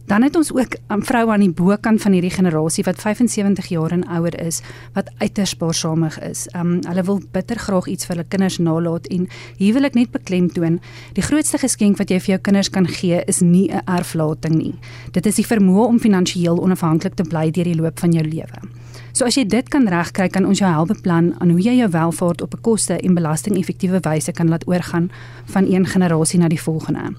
Dan 0.06 0.22
het 0.22 0.36
ons 0.36 0.54
ook 0.54 0.74
'n 0.74 0.94
um, 0.94 1.04
vrou 1.04 1.30
aan 1.32 1.40
die 1.40 1.52
bokant 1.52 2.02
van 2.02 2.12
hierdie 2.12 2.32
generasie 2.32 2.84
wat 2.84 3.02
75 3.02 3.66
jaar 3.66 3.92
en 3.92 4.08
ouer 4.08 4.46
is 4.46 4.62
wat 4.94 5.10
uiters 5.18 5.50
spaarsamig 5.50 6.20
is. 6.20 6.48
Um 6.56 6.80
hulle 6.88 7.04
wil 7.04 7.22
bitter 7.32 7.58
graag 7.58 7.88
iets 7.88 8.06
vir 8.06 8.16
hulle 8.16 8.28
kinders 8.28 8.58
nalat 8.58 9.08
en 9.08 9.28
hier 9.58 9.74
wil 9.74 9.84
ek 9.84 9.94
net 9.94 10.12
beklemtoon, 10.12 10.80
die 11.14 11.24
grootste 11.24 11.58
geskenk 11.58 11.98
wat 11.98 12.10
jy 12.10 12.20
vir 12.20 12.30
jou 12.30 12.40
kinders 12.40 12.70
kan 12.70 12.88
gee 12.88 13.24
is 13.26 13.40
nie 13.40 13.72
'n 13.72 13.82
erflating 13.86 14.56
nie. 14.56 14.76
Dit 15.12 15.26
is 15.26 15.36
die 15.36 15.48
vermoë 15.48 15.88
om 15.88 16.00
finansiëel 16.00 16.58
onafhanklik 16.58 17.16
te 17.16 17.24
bly 17.24 17.52
deur 17.52 17.64
die 17.64 17.76
loop 17.76 18.00
van 18.00 18.12
jou 18.12 18.24
lewe. 18.24 18.85
So 19.16 19.24
as 19.24 19.38
jy 19.40 19.46
dit 19.48 19.70
kan 19.72 19.86
regkry, 19.88 20.26
kan 20.28 20.44
ons 20.44 20.60
jou 20.60 20.68
help 20.68 20.90
beplan 20.92 21.30
aan 21.40 21.54
hoe 21.56 21.62
jy 21.64 21.78
jou 21.78 21.88
welvaart 21.94 22.42
op 22.44 22.54
'n 22.54 22.62
koste 22.62 22.98
en 23.00 23.16
belasting-effektiewe 23.16 24.00
wyse 24.04 24.32
kan 24.32 24.50
laat 24.50 24.68
oorgaan 24.68 25.10
van 25.46 25.64
een 25.72 25.86
generasie 25.86 26.40
na 26.40 26.48
die 26.48 26.60
volgende. 26.60 27.16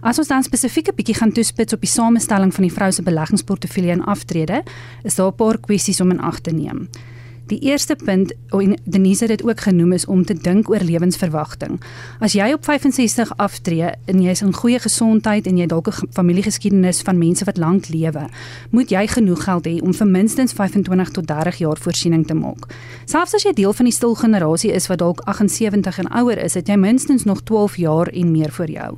As 0.00 0.18
ons 0.18 0.28
dan 0.28 0.42
spesifiek 0.42 0.88
'n 0.88 0.94
bietjie 0.94 1.14
gaan 1.14 1.32
toespits 1.32 1.72
op 1.72 1.80
die 1.80 1.90
samestelling 1.90 2.54
van 2.54 2.62
die 2.62 2.72
vrou 2.72 2.92
se 2.92 3.02
beleggingsportefeulje 3.02 3.90
en 3.90 4.04
aftrede, 4.04 4.62
is 5.02 5.14
daar 5.14 5.32
'n 5.32 5.34
paar 5.34 5.58
kwessies 5.58 6.00
om 6.00 6.10
in 6.10 6.20
ag 6.20 6.38
te 6.40 6.50
neem. 6.50 6.88
Die 7.50 7.58
eerste 7.58 7.96
punt, 7.96 8.32
en 8.54 8.76
Denise 8.84 9.24
het 9.24 9.38
dit 9.38 9.42
ook 9.42 9.60
genoem, 9.60 9.92
is 9.92 10.04
om 10.06 10.24
te 10.24 10.34
dink 10.34 10.68
oor 10.70 10.84
lewensverwagting. 10.86 11.80
As 12.22 12.36
jy 12.38 12.52
op 12.54 12.62
65 12.64 13.32
aftree 13.42 13.88
en 14.06 14.20
jy 14.22 14.30
is 14.30 14.42
in 14.46 14.54
goeie 14.54 14.78
gesondheid 14.78 15.48
en 15.50 15.58
jy 15.58 15.66
dalk 15.66 15.88
'n 15.88 16.12
familiegeskiedenis 16.14 17.02
van 17.02 17.18
mense 17.18 17.44
wat 17.44 17.56
lank 17.56 17.88
lewe, 17.88 18.28
moet 18.70 18.90
jy 18.90 19.06
genoeg 19.06 19.42
geld 19.44 19.66
hê 19.66 19.82
om 19.82 19.92
vir 19.94 20.06
minstens 20.06 20.52
25 20.52 21.10
tot 21.10 21.26
30 21.26 21.58
jaar 21.58 21.76
voorsiening 21.76 22.26
te 22.26 22.34
maak. 22.34 22.70
Selfs 23.04 23.34
as 23.34 23.42
jy 23.42 23.52
deel 23.52 23.72
van 23.72 23.84
die 23.84 23.94
stil 23.94 24.14
generasie 24.14 24.72
is 24.72 24.86
wat 24.86 24.98
dalk 24.98 25.20
78 25.20 25.98
en 25.98 26.08
ouer 26.08 26.38
is, 26.38 26.54
het 26.54 26.68
jy 26.68 26.76
minstens 26.76 27.24
nog 27.24 27.42
12 27.42 27.76
jaar 27.76 28.06
en 28.06 28.30
meer 28.30 28.50
voor 28.50 28.70
jou. 28.70 28.96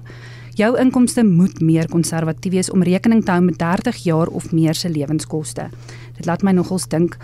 Jou 0.54 0.78
inkomste 0.78 1.24
moet 1.24 1.60
meer 1.60 1.88
konservatief 1.88 2.52
wees 2.52 2.70
om 2.70 2.82
rekening 2.82 3.24
te 3.24 3.30
hou 3.30 3.40
met 3.40 3.58
30 3.58 3.96
jaar 3.96 4.26
of 4.26 4.52
meer 4.52 4.74
se 4.74 4.88
lewenskoste. 4.88 5.70
Dit 6.16 6.26
laat 6.26 6.42
my 6.42 6.52
nogals 6.52 6.88
dink 6.88 7.16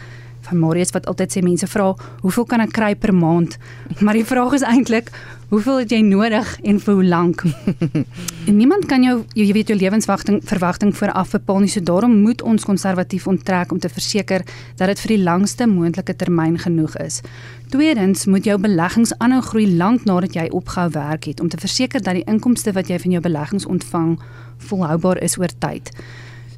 van 0.49 0.61
Marius 0.61 0.95
wat 0.97 1.07
altyd 1.11 1.35
sê 1.35 1.43
mense 1.45 1.67
vra 1.71 1.93
hoeveel 2.23 2.47
kan 2.49 2.63
ek 2.65 2.73
kry 2.77 2.95
per 2.97 3.15
maand? 3.15 3.59
Maar 4.01 4.19
die 4.21 4.27
vraag 4.27 4.57
is 4.59 4.65
eintlik 4.67 5.13
hoeveel 5.49 5.79
het 5.81 5.93
jy 5.93 6.01
nodig 6.05 6.49
en 6.69 6.81
vir 6.81 6.95
hoe 6.95 7.05
lank? 7.05 7.43
en 8.49 8.57
niemand 8.57 8.85
kan 8.91 9.05
jou 9.05 9.15
jy 9.33 9.47
weet 9.57 9.73
jou 9.73 9.79
lewensverwagting 9.81 10.43
verwagting 10.49 10.93
vooraf 10.97 11.33
bepaal 11.37 11.65
nie. 11.65 11.73
So 11.73 11.81
daarom 11.81 12.19
moet 12.25 12.45
ons 12.45 12.67
konservatief 12.69 13.27
onttrek 13.31 13.73
om 13.73 13.81
te 13.81 13.89
verseker 13.93 14.45
dat 14.77 14.93
dit 14.93 15.05
vir 15.05 15.15
die 15.17 15.23
langste 15.25 15.69
moontlike 15.71 16.17
termyn 16.21 16.59
genoeg 16.61 16.99
is. 17.05 17.23
Tweedens 17.73 18.27
moet 18.29 18.45
jou 18.49 18.59
beleggings 18.61 19.15
aanhou 19.19 19.43
groei 19.45 19.67
lank 19.77 20.05
nadat 20.09 20.37
jy 20.37 20.49
opgehou 20.53 20.91
werk 20.97 21.29
het 21.29 21.41
om 21.41 21.49
te 21.49 21.61
verseker 21.61 22.05
dat 22.05 22.21
die 22.21 22.29
inkomste 22.29 22.73
wat 22.77 22.93
jy 22.93 23.01
van 23.01 23.17
jou 23.17 23.25
beleggings 23.25 23.69
ontvang 23.69 24.17
volhoubaar 24.69 25.21
is 25.25 25.39
oor 25.41 25.53
tyd. 25.61 25.93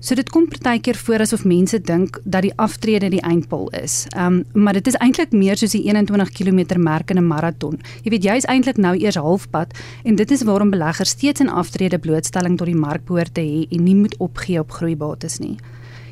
So 0.01 0.17
dit 0.17 0.31
kom 0.33 0.47
partykeer 0.49 0.97
voor 0.97 1.21
asof 1.21 1.43
mense 1.45 1.77
dink 1.85 2.17
dat 2.25 2.47
die 2.47 2.53
aftrede 2.57 3.11
die 3.13 3.21
eindpaal 3.21 3.69
is. 3.83 4.07
Ehm 4.15 4.39
um, 4.41 4.63
maar 4.65 4.73
dit 4.73 4.87
is 4.87 4.97
eintlik 4.97 5.33
meer 5.37 5.61
soos 5.61 5.75
die 5.77 5.83
21 5.85 6.31
km 6.33 6.81
merk 6.81 7.11
in 7.11 7.19
'n 7.19 7.27
maraton. 7.27 7.77
Jy 8.03 8.11
weet 8.11 8.25
jy 8.25 8.37
is 8.37 8.47
eintlik 8.49 8.77
nou 8.77 8.97
eers 8.97 9.21
halfpad 9.21 9.77
en 10.05 10.17
dit 10.17 10.31
is 10.31 10.43
waarom 10.43 10.71
beleggers 10.71 11.11
steeds 11.11 11.41
'n 11.41 11.49
aftrede 11.49 11.99
blootstelling 11.99 12.57
tot 12.57 12.67
die 12.67 12.77
mark 12.77 13.05
behoort 13.05 13.35
te 13.35 13.41
hê 13.41 13.67
en 13.71 13.85
nie 13.85 13.95
moet 13.95 14.17
opgee 14.17 14.59
op 14.59 14.71
groeibates 14.71 15.39
nie. 15.39 15.59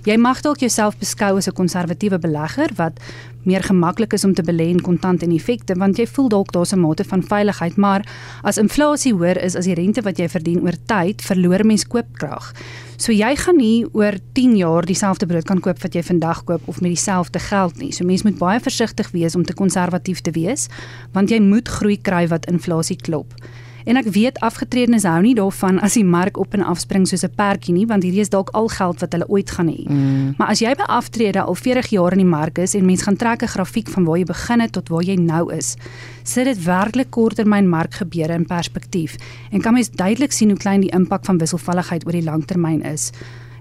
Jy 0.05 0.17
mag 0.17 0.41
dalk 0.41 0.59
jouself 0.59 0.99
beskou 0.99 1.37
as 1.37 1.49
'n 1.49 1.53
konservatiewe 1.53 2.19
belegger 2.19 2.71
wat 2.77 3.01
meer 3.43 3.63
gemaklik 3.63 4.13
is 4.13 4.25
om 4.25 4.35
te 4.35 4.43
belê 4.43 4.69
in 4.69 4.81
kontant 4.81 5.23
en 5.23 5.33
effekte 5.33 5.75
want 5.75 5.97
jy 5.97 6.07
voel 6.07 6.29
dalk 6.29 6.53
daar's 6.53 6.73
'n 6.73 6.81
mate 6.81 7.05
van 7.05 7.23
veiligheid, 7.23 7.77
maar 7.77 8.05
as 8.43 8.59
inflasie 8.59 9.15
hoër 9.15 9.43
is 9.43 9.57
as 9.57 9.65
die 9.65 9.75
rente 9.75 10.03
wat 10.03 10.19
jy 10.19 10.29
verdien 10.29 10.61
oor 10.61 10.77
tyd, 10.87 11.23
verloor 11.23 11.65
mens 11.65 11.87
koopkrag. 11.87 12.53
So 12.99 13.15
jy 13.15 13.29
gaan 13.39 13.61
nie 13.61 13.85
oor 13.95 14.17
10 14.35 14.57
jaar 14.59 14.83
dieselfde 14.83 15.27
brood 15.31 15.47
kan 15.47 15.61
koop 15.63 15.79
wat 15.85 15.95
jy 15.95 16.01
vandag 16.03 16.41
koop 16.49 16.65
of 16.67 16.81
met 16.83 16.91
dieselfde 16.97 17.39
geld 17.39 17.77
nie. 17.79 17.93
So 17.95 18.03
mens 18.03 18.25
moet 18.27 18.41
baie 18.41 18.59
versigtig 18.59 19.13
wees 19.15 19.37
om 19.39 19.45
te 19.47 19.55
konservatief 19.55 20.19
te 20.27 20.35
wees 20.35 20.67
want 21.15 21.31
jy 21.31 21.39
moet 21.39 21.71
groei 21.71 21.95
kry 22.03 22.25
wat 22.27 22.51
inflasie 22.51 22.99
klop. 22.99 23.37
En 23.89 23.97
ek 23.97 24.11
weet 24.13 24.37
afgetredenes 24.45 25.07
hou 25.09 25.21
nie 25.25 25.35
daarvan 25.39 25.79
as 25.81 25.95
die 25.97 26.05
mark 26.05 26.37
op 26.37 26.53
en 26.53 26.63
af 26.63 26.83
spring 26.83 27.07
soos 27.09 27.25
'n 27.25 27.33
perdjie 27.35 27.73
nie, 27.73 27.87
want 27.87 28.03
hierdie 28.03 28.21
is 28.21 28.29
dalk 28.29 28.51
al 28.53 28.69
geld 28.69 29.01
wat 29.01 29.13
hulle 29.13 29.29
ooit 29.29 29.51
gaan 29.51 29.69
hê. 29.69 29.89
Mm. 29.89 30.35
Maar 30.37 30.49
as 30.49 30.61
jy 30.61 30.75
by 30.77 30.85
aftrede 30.89 31.41
al 31.41 31.55
40 31.55 31.87
jaar 31.97 32.13
in 32.13 32.19
die 32.19 32.33
mark 32.37 32.59
is 32.59 32.75
en 32.75 32.85
mens 32.85 33.03
gaan 33.03 33.17
trek 33.17 33.43
'n 33.43 33.55
grafiek 33.57 33.89
van 33.89 34.05
waar 34.05 34.19
jy 34.19 34.25
begin 34.25 34.61
het 34.61 34.73
tot 34.73 34.89
waar 34.89 35.03
jy 35.03 35.17
nou 35.17 35.55
is, 35.55 35.77
sit 36.23 36.45
dit 36.45 36.65
werklik 36.65 37.11
korttermyn 37.11 37.69
markgebeure 37.69 38.35
in 38.35 38.47
perspektief 38.47 39.17
en 39.51 39.61
kan 39.61 39.73
mens 39.73 39.91
duidelik 39.91 40.33
sien 40.33 40.49
hoe 40.49 40.59
klein 40.59 40.81
die 40.81 40.93
impak 40.93 41.25
van 41.25 41.39
wisselvalligheid 41.39 42.07
oor 42.07 42.13
die 42.13 42.25
langtermyn 42.31 42.83
is. 42.83 43.13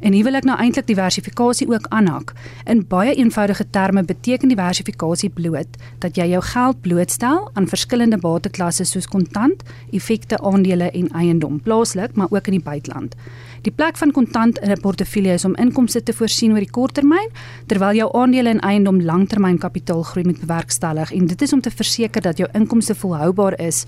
En 0.07 0.13
hier 0.15 0.23
wil 0.23 0.37
ek 0.39 0.45
nou 0.47 0.55
eintlik 0.55 0.85
diversifikasie 0.87 1.65
ook 1.67 1.89
aanhak. 1.91 2.29
In 2.71 2.85
baie 2.87 3.11
eenvoudige 3.19 3.65
terme 3.75 4.05
beteken 4.07 4.47
diversifikasie 4.47 5.27
bloot 5.35 5.75
dat 5.99 6.15
jy 6.15 6.29
jou 6.31 6.39
geld 6.47 6.79
blootstel 6.85 7.49
aan 7.59 7.67
verskillende 7.67 8.19
bateklasse 8.23 8.87
soos 8.87 9.09
kontant, 9.11 9.65
effekte, 9.91 10.39
aandele 10.39 10.87
en 10.95 11.11
eiendom, 11.11 11.59
plaaslik 11.59 12.15
maar 12.15 12.31
ook 12.31 12.47
in 12.47 12.55
die 12.55 12.63
buiteland. 12.63 13.19
Die 13.67 13.75
plek 13.75 13.99
van 13.99 14.15
kontant 14.15 14.63
in 14.63 14.71
'n 14.71 14.79
portefeulje 14.79 15.33
is 15.33 15.45
om 15.45 15.55
inkomste 15.55 16.03
te 16.03 16.13
voorsien 16.13 16.51
oor 16.51 16.63
die 16.63 16.71
korttermyn, 16.71 17.29
terwyl 17.67 17.95
jou 17.95 18.09
aandele 18.13 18.49
en 18.49 18.59
eiendom 18.59 19.01
langtermyn 19.01 19.57
kapitaalgroei 19.57 20.25
moet 20.25 20.39
bewerkstellig 20.39 21.11
en 21.11 21.27
dit 21.27 21.41
is 21.41 21.53
om 21.53 21.61
te 21.61 21.71
verseker 21.71 22.21
dat 22.21 22.37
jou 22.37 22.49
inkomste 22.53 22.95
volhoubaar 22.95 23.59
is 23.59 23.85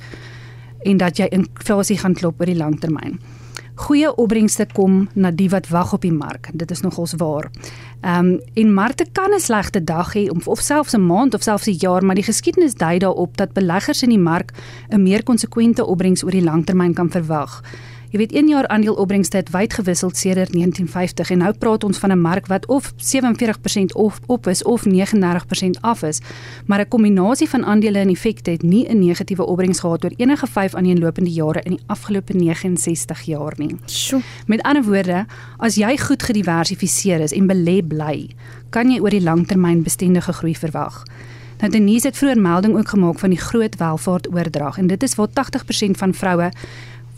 en 0.83 0.97
dat 0.97 1.17
jy 1.17 1.27
inflasie 1.31 1.97
gaan 1.97 2.13
klop 2.13 2.39
oor 2.39 2.45
die 2.45 2.57
langtermyn 2.57 3.19
goeie 3.89 4.09
opbrengste 4.21 4.67
kom 4.77 5.07
na 5.17 5.31
die 5.33 5.49
wat 5.49 5.71
wag 5.73 5.95
op 5.97 6.03
die 6.05 6.13
mark. 6.13 6.51
Dit 6.53 6.69
is 6.71 6.83
nogals 6.85 7.15
waar. 7.17 7.49
Ehm 8.01 8.27
um, 8.27 8.39
en 8.53 8.73
markte 8.73 9.05
kan 9.11 9.33
'n 9.33 9.39
slegte 9.39 9.83
dag 9.83 10.13
hê 10.13 10.29
of, 10.29 10.47
of 10.47 10.59
selfs 10.59 10.93
'n 10.93 11.05
maand 11.05 11.33
of 11.33 11.41
selfs 11.41 11.67
'n 11.67 11.79
jaar, 11.79 12.05
maar 12.05 12.15
die 12.15 12.29
geskiedenis 12.31 12.75
dui 12.75 12.99
daarop 12.99 13.37
dat 13.37 13.53
beleggers 13.53 14.03
in 14.03 14.09
die 14.09 14.25
mark 14.31 14.53
'n 14.89 15.01
meer 15.01 15.23
konsekwente 15.23 15.85
opbrengs 15.85 16.23
oor 16.23 16.31
die 16.31 16.43
langtermyn 16.43 16.93
kan 16.93 17.09
verwag. 17.09 17.63
Jy 18.09 18.17
weet 18.17 18.31
1 18.33 18.47
jaar 18.49 18.65
aandeelopbrengste 18.73 19.37
het 19.37 19.49
wyd 19.53 19.73
gewissel 19.77 20.09
sedert 20.17 20.49
1950 20.53 21.29
en 21.29 21.37
nou 21.43 21.51
praat 21.53 21.83
ons 21.85 21.97
van 21.97 22.11
'n 22.11 22.21
mark 22.21 22.47
wat 22.47 22.65
of 22.65 22.93
47% 22.97 23.93
of 23.93 24.19
op 24.25 24.47
is 24.47 24.63
of 24.63 24.85
39% 24.85 25.81
af 25.81 26.01
is. 26.03 26.19
Maar 26.65 26.79
'n 26.79 26.87
kombinasie 26.87 27.49
van 27.49 27.65
aandele 27.65 27.99
en 27.99 28.09
effekte 28.09 28.51
het 28.51 28.61
nie 28.61 28.87
'n 28.87 28.99
negatiewe 28.99 29.45
opbrengs 29.45 29.79
gehad 29.79 30.03
oor 30.03 30.13
enige 30.15 30.47
5 30.47 30.75
aaneenlopende 30.75 31.31
jare 31.31 31.61
in 31.61 31.71
die 31.71 31.83
afgelope 31.85 32.33
69 32.33 33.21
jaar 33.21 33.53
nie. 33.57 33.75
Sjoe. 33.85 34.21
Met 34.47 34.61
ander 34.61 34.83
woorde, 34.83 35.25
as 35.57 35.75
jy 35.75 35.97
goed 35.97 36.23
gediversifiseer 36.23 37.19
is 37.19 37.31
en 37.31 37.47
belê 37.47 37.87
bly, 37.87 38.29
kan 38.69 38.91
jy 38.91 38.99
oor 38.99 39.09
die 39.09 39.23
langtermyn 39.23 39.83
bestendige 39.83 40.33
groei 40.33 40.55
verwag. 40.55 41.03
Nou 41.59 41.71
Denise 41.71 42.07
het 42.07 42.17
vroeër 42.17 42.39
melding 42.41 42.77
ook 42.77 42.89
gemaak 42.89 43.19
van 43.19 43.29
die 43.29 43.39
groot 43.39 43.75
welvaartoordrag 43.75 44.77
en 44.77 44.87
dit 44.87 45.03
is 45.03 45.15
waar 45.15 45.27
80% 45.27 45.97
van 45.97 46.13
vroue 46.13 46.51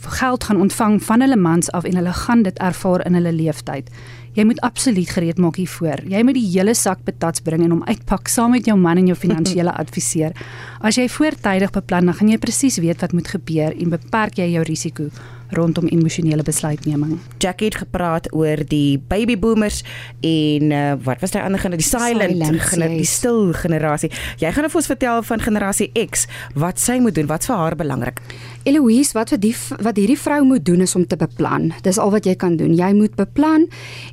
geld 0.06 0.44
gaan 0.44 0.60
ontvang 0.60 1.02
van 1.02 1.20
hulle 1.20 1.36
mans 1.36 1.70
af 1.70 1.84
en 1.84 1.96
hulle 1.96 2.12
gaan 2.12 2.42
dit 2.42 2.58
ervaar 2.58 3.06
in 3.06 3.14
hulle 3.14 3.32
lewenstyd. 3.32 3.90
Jy 4.32 4.44
moet 4.48 4.60
absoluut 4.64 5.10
gereed 5.10 5.38
maak 5.38 5.58
hiervoor. 5.60 6.00
Jy 6.08 6.22
moet 6.24 6.38
die 6.38 6.46
hele 6.54 6.74
sak 6.74 7.02
betats 7.04 7.42
bring 7.44 7.64
en 7.66 7.74
hom 7.74 7.82
uitpak 7.84 8.28
saam 8.32 8.54
met 8.56 8.66
jou 8.66 8.78
man 8.80 8.96
en 9.02 9.10
jou 9.10 9.16
finansiële 9.18 9.74
adviseur. 9.82 10.32
As 10.80 10.96
jy 10.96 11.08
voortydig 11.12 11.74
beplan, 11.74 12.08
dan 12.08 12.16
gaan 12.16 12.32
jy 12.32 12.38
presies 12.40 12.80
weet 12.80 13.04
wat 13.04 13.12
moet 13.12 13.28
gebeur 13.28 13.76
en 13.76 13.92
beperk 13.92 14.40
jy 14.40 14.48
jou 14.54 14.64
risiko 14.64 15.10
rondom 15.54 15.86
emosionele 15.86 16.42
besluitneming. 16.42 17.18
Jackie 17.38 17.66
het 17.70 17.76
gepraat 17.82 18.28
oor 18.34 18.62
die 18.68 18.98
baby 18.98 19.38
boomers 19.38 19.82
en 20.20 20.70
uh, 20.70 20.92
wat 21.04 21.20
was 21.20 21.30
daai 21.30 21.44
ander 21.44 21.60
generasie? 21.60 21.90
Die 21.90 21.98
silent, 21.98 22.36
silent 22.36 22.62
generasie, 22.62 22.96
die 22.96 23.10
stil 23.10 23.52
generasie. 23.52 24.10
Jy 24.40 24.52
gaan 24.52 24.66
nou 24.66 24.72
vir 24.72 24.80
ons 24.82 24.90
vertel 24.92 25.22
van 25.22 25.44
generasie 25.44 25.90
X, 26.06 26.26
wat 26.54 26.80
sy 26.80 26.98
moet 27.02 27.14
doen, 27.14 27.28
wat 27.30 27.46
vir 27.48 27.56
haar 27.56 27.76
belangrik. 27.76 28.22
Eloise, 28.62 29.16
wat 29.16 29.32
vir 29.34 29.40
die 29.42 29.54
wat 29.82 29.98
hierdie 29.98 30.18
vrou 30.18 30.42
moet 30.46 30.64
doen 30.64 30.84
is 30.84 30.94
om 30.94 31.06
te 31.06 31.16
beplan. 31.18 31.72
Dis 31.82 31.98
al 31.98 32.12
wat 32.14 32.26
jy 32.28 32.34
kan 32.38 32.56
doen. 32.56 32.74
Jy 32.78 32.92
moet 32.94 33.16
beplan 33.18 33.66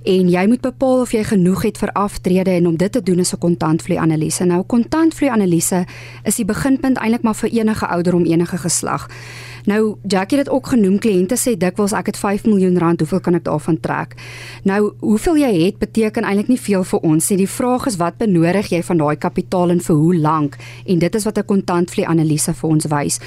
en 0.03 0.31
jy 0.31 0.46
moet 0.50 0.63
bepaal 0.65 1.03
of 1.05 1.13
jy 1.13 1.22
genoeg 1.29 1.67
het 1.67 1.77
vir 1.77 1.93
aftrede 1.93 2.55
en 2.58 2.72
om 2.72 2.77
dit 2.77 2.91
te 2.91 3.03
doen 3.03 3.19
is 3.19 3.34
'n 3.34 3.38
kontantvloei 3.38 4.00
analise. 4.00 4.46
Nou 4.46 4.63
kontantvloei 4.63 5.31
analise 5.31 5.86
is 6.24 6.36
die 6.36 6.46
beginpunt 6.46 6.98
eintlik 6.98 7.22
maar 7.22 7.36
vir 7.36 7.50
enige 7.50 7.86
ouder 7.88 8.15
om 8.15 8.25
enige 8.25 8.58
geslag. 8.58 9.08
Nou 9.66 9.98
Jackie 10.08 10.38
het 10.38 10.46
dit 10.46 10.54
ook 10.54 10.68
genoem, 10.68 11.00
kliënte 11.00 11.36
sê 11.36 11.56
dikwels 11.58 11.94
ek 11.94 12.06
het 12.06 12.18
5 12.18 12.46
miljoen 12.46 12.78
rand, 12.78 13.00
hoeveel 13.00 13.20
kan 13.20 13.36
ek 13.36 13.44
daarvan 13.44 13.80
trek? 13.80 14.16
Nou, 14.63 14.94
hoeveel 15.00 15.38
jy 15.38 15.51
het 15.66 15.80
beteken 15.80 16.24
eintlik 16.24 16.48
nie 16.48 16.60
veel 16.60 16.84
vir 16.84 17.00
ons 17.00 17.30
nie. 17.30 17.38
Die 17.38 17.50
vraag 17.50 17.88
is 17.88 17.98
wat 18.00 18.18
benodig 18.18 18.72
jy 18.72 18.82
van 18.84 18.98
daai 18.98 19.16
kapitaal 19.16 19.70
en 19.70 19.82
vir 19.82 19.96
hoe 19.96 20.16
lank? 20.16 20.58
En 20.86 21.00
dit 21.00 21.16
is 21.16 21.24
wat 21.24 21.38
'n 21.38 21.46
kontantvloei 21.46 22.06
analise 22.08 22.54
vir 22.54 22.70
ons 22.70 22.86
wys. 22.86 23.20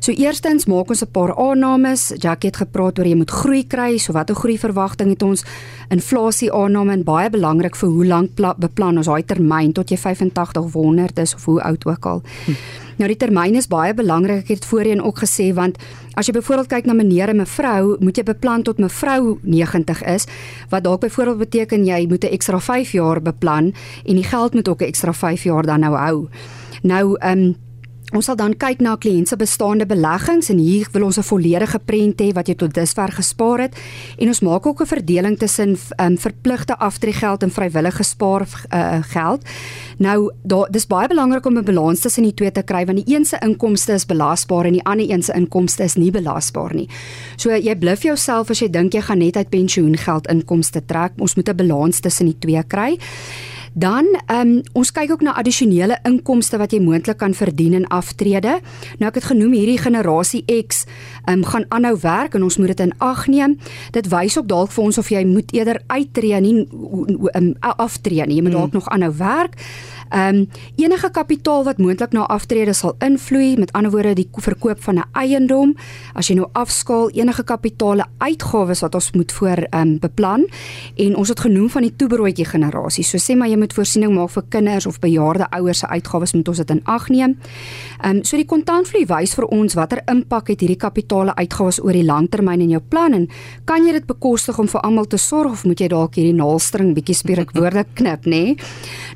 So 0.00 0.12
eerstens 0.12 0.66
maak 0.66 0.88
ons 0.88 1.02
'n 1.02 1.10
paar 1.10 1.34
aannames. 1.36 2.12
Jackie 2.18 2.48
het 2.48 2.56
gepraat 2.56 2.98
oor 2.98 3.06
jy 3.06 3.16
moet 3.16 3.30
groei 3.30 3.66
kry, 3.66 3.98
so 3.98 4.12
watter 4.12 4.34
groei 4.34 4.58
verwagting 4.58 5.10
het 5.10 5.22
ons? 5.22 5.44
Inflasie 5.88 6.52
aanname 6.52 6.92
en 6.92 7.04
baie 7.04 7.30
belangrik 7.30 7.76
vir 7.76 7.88
hoe 7.88 8.06
lank 8.06 8.30
beplan 8.58 8.96
ons 8.96 9.06
daai 9.06 9.22
termyn 9.22 9.72
tot 9.72 9.90
jy 9.90 9.96
85 9.96 10.64
of 10.64 10.72
100 10.72 11.18
is 11.18 11.34
of 11.34 11.44
hoe 11.44 11.62
oud 11.62 11.86
ook 11.86 12.06
al. 12.06 12.22
Hm. 12.46 12.52
Nou 12.96 13.08
die 13.08 13.18
termyn 13.20 13.58
is 13.58 13.68
baie 13.68 13.92
belangrik. 13.94 14.46
Ek 14.46 14.54
het 14.54 14.64
voorheen 14.64 15.02
ook 15.04 15.20
gesê 15.20 15.50
want 15.56 15.76
as 16.16 16.28
jy 16.28 16.32
byvoorbeeld 16.38 16.70
kyk 16.72 16.86
na 16.88 16.94
meneer 16.96 17.28
en 17.28 17.42
mevrou, 17.42 17.96
moet 18.00 18.16
jy 18.16 18.24
beplan 18.24 18.64
tot 18.64 18.78
mevrou 18.80 19.36
90 19.44 20.00
is, 20.08 20.24
wat 20.72 20.86
dalk 20.86 21.02
byvoorbeeld 21.04 21.44
beteken 21.44 21.84
jy 21.84 22.06
moet 22.08 22.24
'n 22.24 22.32
ekstra 22.32 22.58
5 22.60 22.92
jaar 22.92 23.20
beplan 23.20 23.74
en 24.06 24.14
die 24.14 24.24
geld 24.24 24.54
moet 24.54 24.68
ook 24.68 24.80
'n 24.80 24.88
ekstra 24.88 25.12
5 25.12 25.44
jaar 25.44 25.66
dan 25.66 25.80
nou 25.80 25.94
hou. 25.94 26.28
Nou 26.82 27.16
ehm 27.20 27.38
um, 27.38 27.56
Ons 28.14 28.28
sal 28.28 28.36
dan 28.38 28.52
kyk 28.54 28.78
na 28.86 28.92
kliënt 28.94 29.26
se 29.26 29.34
bestaande 29.34 29.82
beleggings 29.90 30.46
en 30.52 30.60
hier 30.62 30.86
wil 30.94 31.08
ons 31.08 31.18
'n 31.18 31.26
volledige 31.26 31.78
prent 31.78 32.20
hê 32.20 32.32
wat 32.32 32.46
jy 32.46 32.54
tot 32.54 32.72
dusver 32.72 33.10
gespaar 33.10 33.58
het 33.58 33.74
en 34.18 34.28
ons 34.28 34.40
maak 34.40 34.66
ook 34.66 34.80
'n 34.80 34.86
verdeling 34.86 35.38
tussen 35.38 35.76
um, 36.00 36.16
verpligte 36.16 36.78
aftreegeld 36.78 37.42
en 37.42 37.50
vrywillige 37.50 38.04
spaar 38.04 38.46
uh, 38.70 39.02
geld. 39.02 39.42
Nou 39.98 40.30
daar 40.42 40.70
dis 40.70 40.86
baie 40.86 41.08
belangrik 41.08 41.46
om 41.46 41.58
'n 41.58 41.64
balans 41.64 42.00
tussen 42.00 42.22
die 42.22 42.34
twee 42.34 42.52
te 42.52 42.62
kry 42.62 42.84
want 42.86 43.04
die 43.04 43.16
een 43.16 43.24
se 43.24 43.38
inkomste 43.42 43.92
is 43.92 44.06
belasbaar 44.06 44.64
en 44.66 44.72
die 44.72 44.84
ander 44.84 45.10
een 45.10 45.22
se 45.22 45.32
inkomste 45.32 45.82
is 45.82 45.96
nie 45.96 46.10
belasbaar 46.10 46.74
nie. 46.74 46.88
So 47.36 47.50
jy 47.50 47.76
bluf 47.76 48.02
jouself 48.02 48.50
as 48.50 48.60
jy 48.60 48.70
dink 48.70 48.92
jy 48.92 49.00
gaan 49.00 49.18
net 49.18 49.36
uit 49.36 49.48
pensioengeld 49.48 50.26
inkomste 50.28 50.84
trek. 50.86 51.12
Ons 51.18 51.34
moet 51.34 51.48
'n 51.48 51.56
balans 51.56 52.00
tussen 52.00 52.26
die 52.26 52.38
twee 52.38 52.62
kry. 52.62 52.98
Dan 53.76 54.06
ehm 54.26 54.40
um, 54.40 54.60
ons 54.72 54.88
kyk 54.92 55.10
ook 55.10 55.20
na 55.20 55.34
addisionele 55.36 55.98
inkomste 56.08 56.56
wat 56.56 56.72
jy 56.72 56.78
moontlik 56.80 57.18
kan 57.20 57.34
verdien 57.36 57.74
in 57.76 57.86
aftrede. 57.92 58.54
Nou 58.96 59.10
ek 59.10 59.18
het 59.20 59.28
genoem 59.28 59.52
hierdie 59.52 59.76
generasie 59.78 60.44
X 60.48 60.86
ehm 61.26 61.42
um, 61.42 61.44
gaan 61.44 61.66
aanhou 61.68 61.98
werk 62.00 62.34
en 62.34 62.42
ons 62.42 62.56
moet 62.56 62.72
dit 62.72 62.80
in 62.80 62.94
ag 63.04 63.26
neem. 63.26 63.58
Dit 63.92 64.08
wys 64.08 64.38
ook 64.38 64.48
dalk 64.48 64.72
vir 64.72 64.84
ons 64.84 64.98
of 64.98 65.10
jy 65.12 65.24
moet 65.28 65.52
eerder 65.52 65.82
uittreë 65.86 66.40
nie 66.40 66.54
um, 67.34 67.52
aftree 67.60 68.24
nie. 68.26 68.40
Jy 68.40 68.46
moet 68.48 68.56
dalk 68.56 68.72
mm. 68.72 68.80
nog 68.80 68.88
aanhou 68.88 69.12
werk. 69.20 69.60
Ehm 70.08 70.36
um, 70.36 70.48
enige 70.76 71.10
kapitaal 71.10 71.64
wat 71.64 71.78
moontlik 71.78 72.12
na 72.12 72.26
aftrede 72.26 72.72
sal 72.72 72.94
invloei, 72.98 73.56
met 73.58 73.72
ander 73.72 73.90
woorde 73.90 74.14
die 74.14 74.28
verkoop 74.32 74.82
van 74.82 74.98
'n 74.98 75.04
eiendom, 75.12 75.74
as 76.14 76.28
jy 76.28 76.34
nou 76.34 76.48
afskaal 76.52 77.10
enige 77.10 77.44
kapitale 77.44 78.04
uitgawes 78.18 78.80
wat 78.80 78.94
ons 78.94 79.12
moet 79.12 79.32
voor 79.32 79.66
ehm 79.70 79.80
um, 79.80 79.98
beplan 79.98 80.46
en 80.96 81.16
ons 81.16 81.28
het 81.28 81.40
genoem 81.40 81.70
van 81.70 81.82
die 81.82 81.96
toebroodjie 81.96 82.44
generasie. 82.44 83.04
So 83.04 83.18
sê 83.18 83.36
maar 83.36 83.48
jy 83.48 83.56
moet 83.56 83.72
voorsiening 83.72 84.14
maak 84.14 84.30
vir 84.30 84.42
kinders 84.48 84.86
of 84.86 84.98
bejaarde 84.98 85.50
ouers 85.50 85.78
se 85.78 85.86
uitgawes 85.86 86.32
moet 86.32 86.48
ons 86.48 86.58
dit 86.58 86.70
in 86.70 86.80
ag 86.84 87.08
neem. 87.08 87.36
Ehm 88.02 88.16
um, 88.16 88.24
so 88.24 88.36
die 88.36 88.46
kontantvloei 88.46 89.06
wys 89.06 89.34
vir 89.34 89.44
ons 89.44 89.74
watter 89.74 90.02
impak 90.06 90.48
het 90.48 90.60
hierdie 90.60 90.78
kapitale 90.78 91.34
uitgawes 91.34 91.82
oor 91.82 91.92
die 91.92 92.04
langtermyn 92.04 92.60
in 92.60 92.70
jou 92.70 92.80
plan 92.80 93.12
en 93.12 93.28
kan 93.64 93.84
jy 93.86 93.92
dit 93.92 94.06
bekostig 94.06 94.58
om 94.58 94.68
vir 94.68 94.80
almal 94.80 95.06
te 95.06 95.16
sorg 95.16 95.52
of 95.52 95.64
moet 95.64 95.80
jy 95.80 95.88
dalk 95.88 96.14
hierdie 96.14 96.36
naalstring 96.36 96.94
bietjie 96.94 97.14
spreekwoordelik 97.14 97.94
knip, 97.94 98.26
nê? 98.26 98.56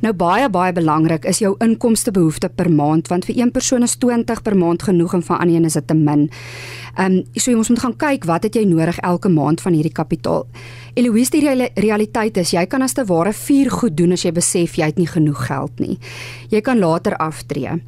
Nou 0.04 0.12
baie 0.12 0.48
baie 0.48 0.72
belangrik 0.80 1.26
is 1.28 1.42
jou 1.42 1.52
inkomstebehoefte 1.62 2.50
per 2.56 2.70
maand 2.72 3.08
want 3.12 3.28
vir 3.28 3.38
een 3.38 3.52
persoon 3.52 3.84
is 3.86 3.96
20 4.00 4.42
per 4.42 4.56
maand 4.56 4.82
genoeg 4.88 5.14
en 5.18 5.24
vir 5.26 5.36
ander 5.36 5.56
een 5.56 5.68
is 5.68 5.78
dit 5.78 5.86
te 5.86 5.96
min. 5.96 6.28
Ehm 6.96 7.20
um, 7.20 7.24
so 7.34 7.56
ons 7.56 7.70
moet 7.70 7.82
gaan 7.84 7.96
kyk 7.96 8.26
wat 8.28 8.48
het 8.48 8.56
jy 8.56 8.64
nodig 8.68 8.98
elke 9.06 9.28
maand 9.28 9.60
van 9.60 9.76
hierdie 9.76 9.94
kapitaal. 9.94 10.46
Eloise 10.94 11.30
die 11.30 11.70
realiteit 11.74 12.36
is 12.40 12.54
jy 12.54 12.66
kan 12.66 12.82
as 12.82 12.96
te 12.96 13.04
ware 13.06 13.32
vier 13.32 13.70
goed 13.70 13.96
doen 13.96 14.12
as 14.12 14.24
jy 14.24 14.32
besef 14.32 14.78
jy 14.78 14.90
het 14.90 14.98
nie 14.98 15.08
genoeg 15.10 15.46
geld 15.46 15.80
nie. 15.80 15.98
Jy 16.50 16.60
kan 16.60 16.78
later 16.78 17.16
aftree. 17.16 17.80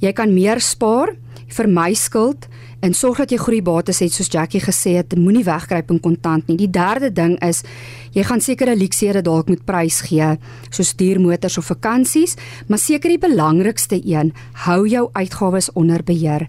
Jy 0.00 0.12
kan 0.12 0.34
meer 0.34 0.60
spaar, 0.60 1.14
vermy 1.48 1.94
skuld 1.94 2.48
en 2.80 2.94
sorg 2.94 3.18
dat 3.22 3.32
jy 3.34 3.38
goeie 3.42 3.62
bates 3.64 3.98
het 4.04 4.14
soos 4.14 4.30
Jackie 4.30 4.60
gesê 4.62 4.94
het, 4.98 5.16
moenie 5.18 5.44
wegkruip 5.46 5.90
in 5.90 6.00
kontant 6.00 6.46
nie. 6.46 6.56
Die 6.60 6.70
derde 6.70 7.10
ding 7.12 7.34
is 7.44 7.64
jy 8.14 8.24
gaan 8.26 8.42
sekere 8.42 8.76
luksede 8.78 9.22
dalk 9.26 9.50
moet 9.50 9.64
prys 9.66 10.00
gee, 10.06 10.30
soos 10.70 10.94
duur 10.98 11.20
motors 11.22 11.58
of 11.58 11.68
vakansies, 11.72 12.36
maar 12.68 12.80
seker 12.82 13.10
die 13.14 13.22
belangrikste 13.22 13.98
een, 13.98 14.32
hou 14.66 14.84
jou 14.88 15.08
uitgawes 15.12 15.72
onder 15.74 16.04
beheer. 16.06 16.46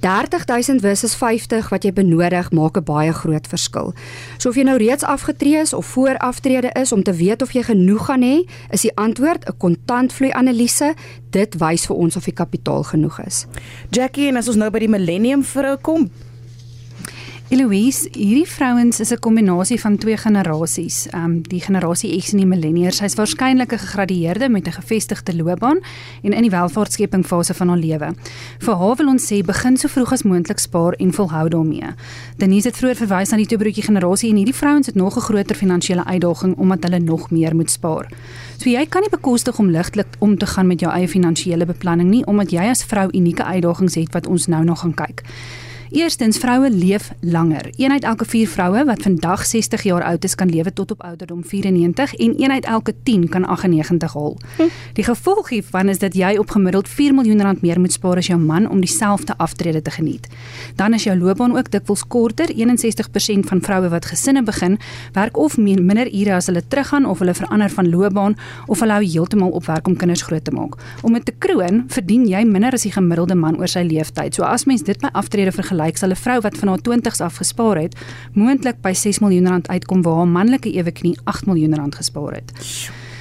30000 0.00 0.80
versus 0.80 1.14
50 1.14 1.68
wat 1.68 1.84
jy 1.84 1.92
benodig 1.92 2.50
maak 2.50 2.76
'n 2.76 2.84
baie 2.84 3.12
groot 3.12 3.46
verskil. 3.46 3.94
So 4.38 4.48
of 4.48 4.56
jy 4.56 4.62
nou 4.62 4.76
reeds 4.76 5.04
afgetree 5.04 5.56
is 5.60 5.72
of 5.72 5.86
voor 5.86 6.16
aftrede 6.18 6.70
is 6.72 6.92
om 6.92 7.02
te 7.02 7.12
weet 7.12 7.42
of 7.42 7.52
jy 7.52 7.62
genoeg 7.62 8.04
gaan 8.04 8.22
hê, 8.22 8.48
is 8.70 8.82
die 8.82 8.96
antwoord 8.96 9.48
'n 9.48 9.56
kontantvloei 9.56 10.32
analise. 10.32 10.94
Dit 11.30 11.54
wys 11.58 11.86
vir 11.86 11.96
ons 11.96 12.16
of 12.16 12.24
die 12.24 12.32
kapitaal 12.32 12.82
genoeg 12.82 13.20
is. 13.26 13.46
Jackie, 13.90 14.28
en 14.28 14.36
as 14.36 14.48
ons 14.48 14.56
nou 14.56 14.70
by 14.70 14.78
die 14.78 14.88
millennium 14.88 15.44
vrou 15.44 15.76
kom, 15.76 16.10
Eloise, 17.48 18.10
hierdie 18.12 18.44
vrouens 18.44 19.00
is 19.00 19.10
'n 19.10 19.18
kombinasie 19.18 19.80
van 19.80 19.96
twee 19.96 20.16
generasies. 20.16 21.06
Ehm 21.08 21.24
um, 21.24 21.42
die 21.42 21.60
generasie 21.60 22.20
X 22.20 22.32
en 22.32 22.36
die 22.36 22.46
millennials. 22.46 22.96
Sy's 22.96 23.14
waarskynlik 23.14 23.72
'n 23.72 23.78
gegradueerde 23.78 24.48
met 24.48 24.66
'n 24.66 24.72
gevestigde 24.72 25.36
loopbaan 25.36 25.78
en 26.22 26.32
in 26.32 26.42
die 26.42 26.50
welvaartskeping 26.50 27.26
fase 27.26 27.54
van 27.54 27.68
haar 27.68 27.78
lewe. 27.78 28.14
Vir 28.58 28.74
haar 28.74 28.96
wil 28.96 29.06
ons 29.08 29.32
sê 29.32 29.42
begin 29.44 29.76
so 29.76 29.88
vroeg 29.88 30.12
as 30.12 30.22
moontlik 30.22 30.58
spaar 30.58 30.92
en 30.92 31.12
volhou 31.12 31.48
daarmee. 31.48 31.94
Denise 32.36 32.68
het 32.68 32.76
vroeër 32.76 32.96
verwys 32.96 33.30
na 33.30 33.36
die 33.36 33.46
toebroodjie 33.46 33.84
generasie 33.84 34.30
en 34.30 34.36
hierdie 34.36 34.54
vrouens 34.54 34.86
het 34.86 34.94
nog 34.94 35.16
'n 35.16 35.20
groter 35.20 35.56
finansiële 35.56 36.04
uitdaging 36.04 36.56
omdat 36.56 36.82
hulle 36.82 36.98
nog 36.98 37.30
meer 37.30 37.54
moet 37.54 37.70
spaar. 37.70 38.08
So 38.58 38.70
jy 38.70 38.86
kan 38.86 39.00
nie 39.00 39.10
bekostig 39.10 39.58
om 39.58 39.70
ligtelik 39.70 40.08
om 40.18 40.38
te 40.38 40.46
gaan 40.46 40.66
met 40.66 40.80
jou 40.80 40.92
eie 40.92 41.08
finansiële 41.08 41.66
beplanning 41.66 42.10
nie 42.10 42.26
omdat 42.26 42.50
jy 42.50 42.68
as 42.68 42.84
vrou 42.84 43.08
unieke 43.10 43.44
uitdagings 43.44 43.94
het 43.94 44.12
wat 44.12 44.26
ons 44.26 44.46
nou 44.46 44.64
nog 44.64 44.80
gaan 44.80 44.94
kyk. 44.94 45.22
Eerstens 45.90 46.38
vroue 46.38 46.70
leef 46.70 47.12
langer. 47.20 47.70
Een 47.76 47.90
uit 47.90 48.04
elke 48.04 48.24
4 48.24 48.48
vroue 48.48 48.84
wat 48.84 49.02
vandag 49.02 49.46
60 49.46 49.82
jaar 49.82 50.02
oud 50.02 50.24
is 50.24 50.34
kan 50.34 50.48
lewe 50.50 50.72
tot 50.72 50.90
op 50.90 51.02
ouderdom 51.02 51.44
94 51.44 52.14
en 52.14 52.34
een 52.42 52.50
uit 52.50 52.64
elke 52.64 52.94
10 53.02 53.28
kan 53.28 53.44
98 53.44 54.12
haal. 54.12 54.36
Hm. 54.56 54.62
Die 54.92 55.04
gevolg 55.04 55.48
hiervan 55.48 55.88
is 55.88 55.98
dat 55.98 56.14
jy 56.14 56.36
op 56.36 56.50
gemiddeld 56.50 56.88
4 56.88 57.14
miljoen 57.14 57.42
rand 57.42 57.62
meer 57.62 57.80
moet 57.80 57.92
spaar 57.92 58.16
as 58.16 58.26
jou 58.26 58.40
man 58.40 58.68
om 58.70 58.80
dieselfde 58.80 59.34
aftrede 59.36 59.82
te 59.82 59.90
geniet. 59.90 60.28
Dan 60.74 60.94
is 60.94 61.02
jou 61.02 61.18
loopbaan 61.18 61.56
ook 61.56 61.70
dikwels 61.70 62.06
korter. 62.06 62.52
61% 62.52 63.48
van 63.48 63.60
vroue 63.62 63.88
wat 63.88 64.06
gesinne 64.06 64.42
begin, 64.42 64.78
werk 65.12 65.36
of 65.36 65.56
minder 65.56 66.14
ure 66.14 66.34
as 66.34 66.46
hulle 66.46 66.62
teruggaan 66.68 67.06
of 67.06 67.18
hulle 67.18 67.34
verander 67.34 67.70
van 67.70 67.90
loopbaan 67.90 68.36
of 68.66 68.80
hulle 68.80 68.92
hou 68.92 69.04
heeltemal 69.04 69.50
op 69.50 69.66
werk 69.66 69.86
om 69.86 69.96
kinders 69.96 70.22
groot 70.22 70.44
te 70.44 70.50
maak. 70.50 70.76
Om 71.02 71.12
dit 71.12 71.24
te 71.24 71.32
kroon, 71.38 71.84
verdien 71.88 72.28
jy 72.28 72.44
minder 72.44 72.72
as 72.72 72.84
die 72.84 72.92
gemiddelde 72.92 73.34
man 73.34 73.56
oor 73.56 73.68
sy 73.68 73.86
lewenstyd. 73.88 74.34
So 74.34 74.42
as 74.42 74.64
mens 74.64 74.82
dit 74.82 75.00
by 75.00 75.08
aftrede 75.12 75.52
vergelyk, 75.52 75.77
vergelyk, 75.78 75.96
sal 75.96 76.10
'n 76.10 76.16
vrou 76.16 76.40
wat 76.40 76.58
van 76.58 76.68
haar 76.68 76.78
20's 76.82 77.20
af 77.20 77.36
gespaar 77.36 77.78
het, 77.78 77.94
moontlik 78.32 78.80
by 78.82 78.92
6 78.92 79.18
miljoen 79.18 79.48
rand 79.48 79.68
uitkom 79.68 80.02
waar 80.02 80.16
haar 80.16 80.28
manlike 80.28 80.72
eweknie 80.72 81.18
8 81.24 81.46
miljoen 81.46 81.74
rand 81.74 81.94
gespaar 81.94 82.32
het. 82.34 82.52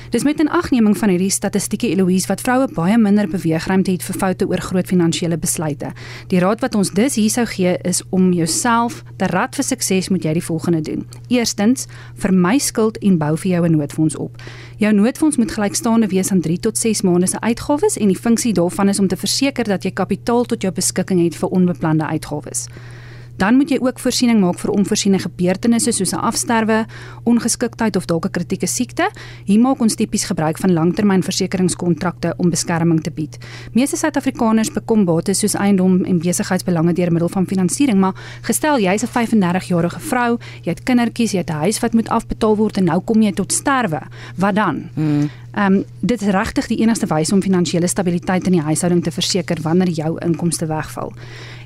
Dis 0.10 0.24
met 0.24 0.40
'n 0.40 0.48
agneming 0.48 0.98
van 0.98 1.10
hierdie 1.10 1.30
statistieke 1.30 1.90
Eloise 1.90 2.28
wat 2.28 2.42
vroue 2.42 2.68
baie 2.74 2.98
minder 2.98 3.28
beweegruimte 3.28 3.92
het 3.92 4.04
vir 4.04 4.16
foute 4.16 4.48
oor 4.48 4.62
groot 4.62 4.88
finansiële 4.88 5.38
besluite. 5.38 5.92
Die 6.28 6.40
raad 6.40 6.60
wat 6.60 6.76
ons 6.76 6.92
dus 6.92 7.16
hier 7.16 7.30
sou 7.30 7.46
gee 7.46 7.78
is 7.82 8.02
om 8.10 8.34
jouself 8.34 9.04
te 9.16 9.26
rad 9.26 9.56
vir 9.56 9.64
sukses 9.64 10.10
moet 10.10 10.24
jy 10.24 10.34
die 10.34 10.44
volgende 10.44 10.82
doen. 10.82 11.08
Eerstens, 11.28 11.86
vermy 12.16 12.58
skuld 12.58 12.98
en 12.98 13.18
bou 13.18 13.38
vir 13.38 13.52
jou 13.52 13.68
'n 13.68 13.72
noodfonds 13.72 14.16
op. 14.16 14.42
Jou 14.78 14.94
noodfonds 14.94 15.38
moet 15.38 15.52
gelykstaande 15.52 16.08
wees 16.08 16.32
aan 16.32 16.42
3 16.42 16.60
tot 16.60 16.78
6 16.78 17.02
maande 17.02 17.28
se 17.28 17.40
uitgawes 17.40 17.98
en 17.98 18.08
die 18.08 18.20
funksie 18.20 18.54
daarvan 18.54 18.90
is 18.90 19.00
om 19.00 19.08
te 19.08 19.18
verseker 19.18 19.64
dat 19.64 19.84
jy 19.84 19.92
kapitaal 19.92 20.44
tot 20.44 20.62
jou 20.62 20.74
beskikking 20.74 21.24
het 21.24 21.36
vir 21.36 21.50
onbeplande 21.50 22.06
uitgawes. 22.06 22.68
Dan 23.38 23.56
moet 23.56 23.70
jy 23.70 23.78
ook 23.82 24.00
voorsiening 24.02 24.40
maak 24.42 24.58
vir 24.58 24.72
onvoorsiene 24.74 25.20
gebeurtenisse 25.22 25.92
soos 25.92 26.14
'n 26.14 26.24
afsterwe, 26.26 26.86
ongeskiktheid 27.24 27.96
of 27.96 28.06
dalk 28.06 28.26
'n 28.26 28.32
kritieke 28.32 28.68
siekte. 28.68 29.10
Hier 29.46 29.60
maak 29.60 29.80
ons 29.80 29.96
tipies 29.96 30.26
gebruik 30.26 30.58
van 30.58 30.74
langtermynversekeringskontrakte 30.74 32.34
om 32.38 32.50
beskerming 32.50 33.02
te 33.02 33.12
bied. 33.12 33.38
Meeste 33.74 33.98
Suid-Afrikaners 33.98 34.72
bekom 34.72 35.06
bates 35.06 35.40
soos 35.40 35.54
eiendom 35.54 36.04
en 36.04 36.20
besigheidsbelange 36.20 36.94
deur 36.94 37.12
middel 37.12 37.30
van 37.30 37.46
finansiering, 37.46 38.00
maar 38.00 38.16
gestel 38.42 38.80
jy's 38.80 39.04
'n 39.04 39.08
35-jarige 39.08 40.00
vrou, 40.00 40.38
jy 40.64 40.70
het 40.70 40.84
kindertjies, 40.84 41.32
jy 41.32 41.38
het 41.38 41.50
'n 41.50 41.54
huis 41.54 41.80
wat 41.80 41.94
moet 41.94 42.10
afbetaal 42.10 42.56
word 42.56 42.78
en 42.78 42.84
nou 42.86 43.02
kom 43.02 43.22
jy 43.22 43.32
tot 43.32 43.54
sterwe. 43.54 44.02
Wat 44.36 44.56
dan? 44.56 44.90
Hmm. 44.94 45.30
Ehm 45.58 45.74
um, 45.74 45.84
dit 46.00 46.22
is 46.22 46.28
regtig 46.28 46.68
die 46.68 46.78
enigste 46.78 47.08
wyse 47.08 47.34
om 47.34 47.42
finansiële 47.42 47.88
stabiliteit 47.88 48.46
in 48.46 48.52
die 48.52 48.62
huishouding 48.62 49.04
te 49.04 49.12
verseker 49.12 49.58
wanneer 49.62 49.90
jou 49.90 50.18
inkomste 50.26 50.66
wegval. 50.66 51.14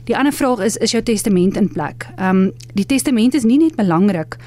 Die 0.10 0.18
ander 0.18 0.34
vraag 0.34 0.60
is 0.66 0.78
is 0.78 0.92
jou 0.92 1.04
testament 1.04 1.58
in 1.58 1.70
plek? 1.70 2.08
Ehm 2.16 2.30
um, 2.30 2.52
die 2.74 2.86
testament 2.86 3.34
is 3.34 3.44
nie 3.44 3.58
net 3.58 3.76
belangrik 3.76 4.38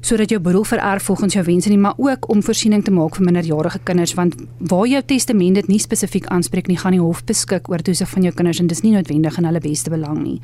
sodat 0.00 0.30
jou 0.30 0.40
boedel 0.40 0.64
vererf 0.64 1.02
volgens 1.02 1.34
jou 1.34 1.44
wense 1.44 1.68
nie, 1.68 1.78
maar 1.78 1.94
ook 1.96 2.28
om 2.32 2.42
voorsiening 2.42 2.84
te 2.84 2.90
maak 2.90 3.16
vir 3.16 3.24
minderjarige 3.24 3.78
kinders 3.84 4.14
want 4.14 4.34
waar 4.58 4.86
jou 4.86 5.02
testament 5.02 5.54
dit 5.54 5.68
nie 5.68 5.78
spesifiek 5.78 6.26
aanspreek 6.26 6.68
nie, 6.68 6.78
gaan 6.80 6.92
die 6.96 7.00
hof 7.02 7.24
beskik 7.24 7.68
oor 7.70 7.82
toesig 7.84 8.08
van 8.08 8.22
jou 8.22 8.32
kinders 8.34 8.60
en 8.60 8.66
dis 8.66 8.82
nie 8.82 8.92
noodwendig 8.94 9.38
in 9.38 9.44
hulle 9.44 9.60
beste 9.60 9.90
belang 9.90 10.22
nie. 10.22 10.40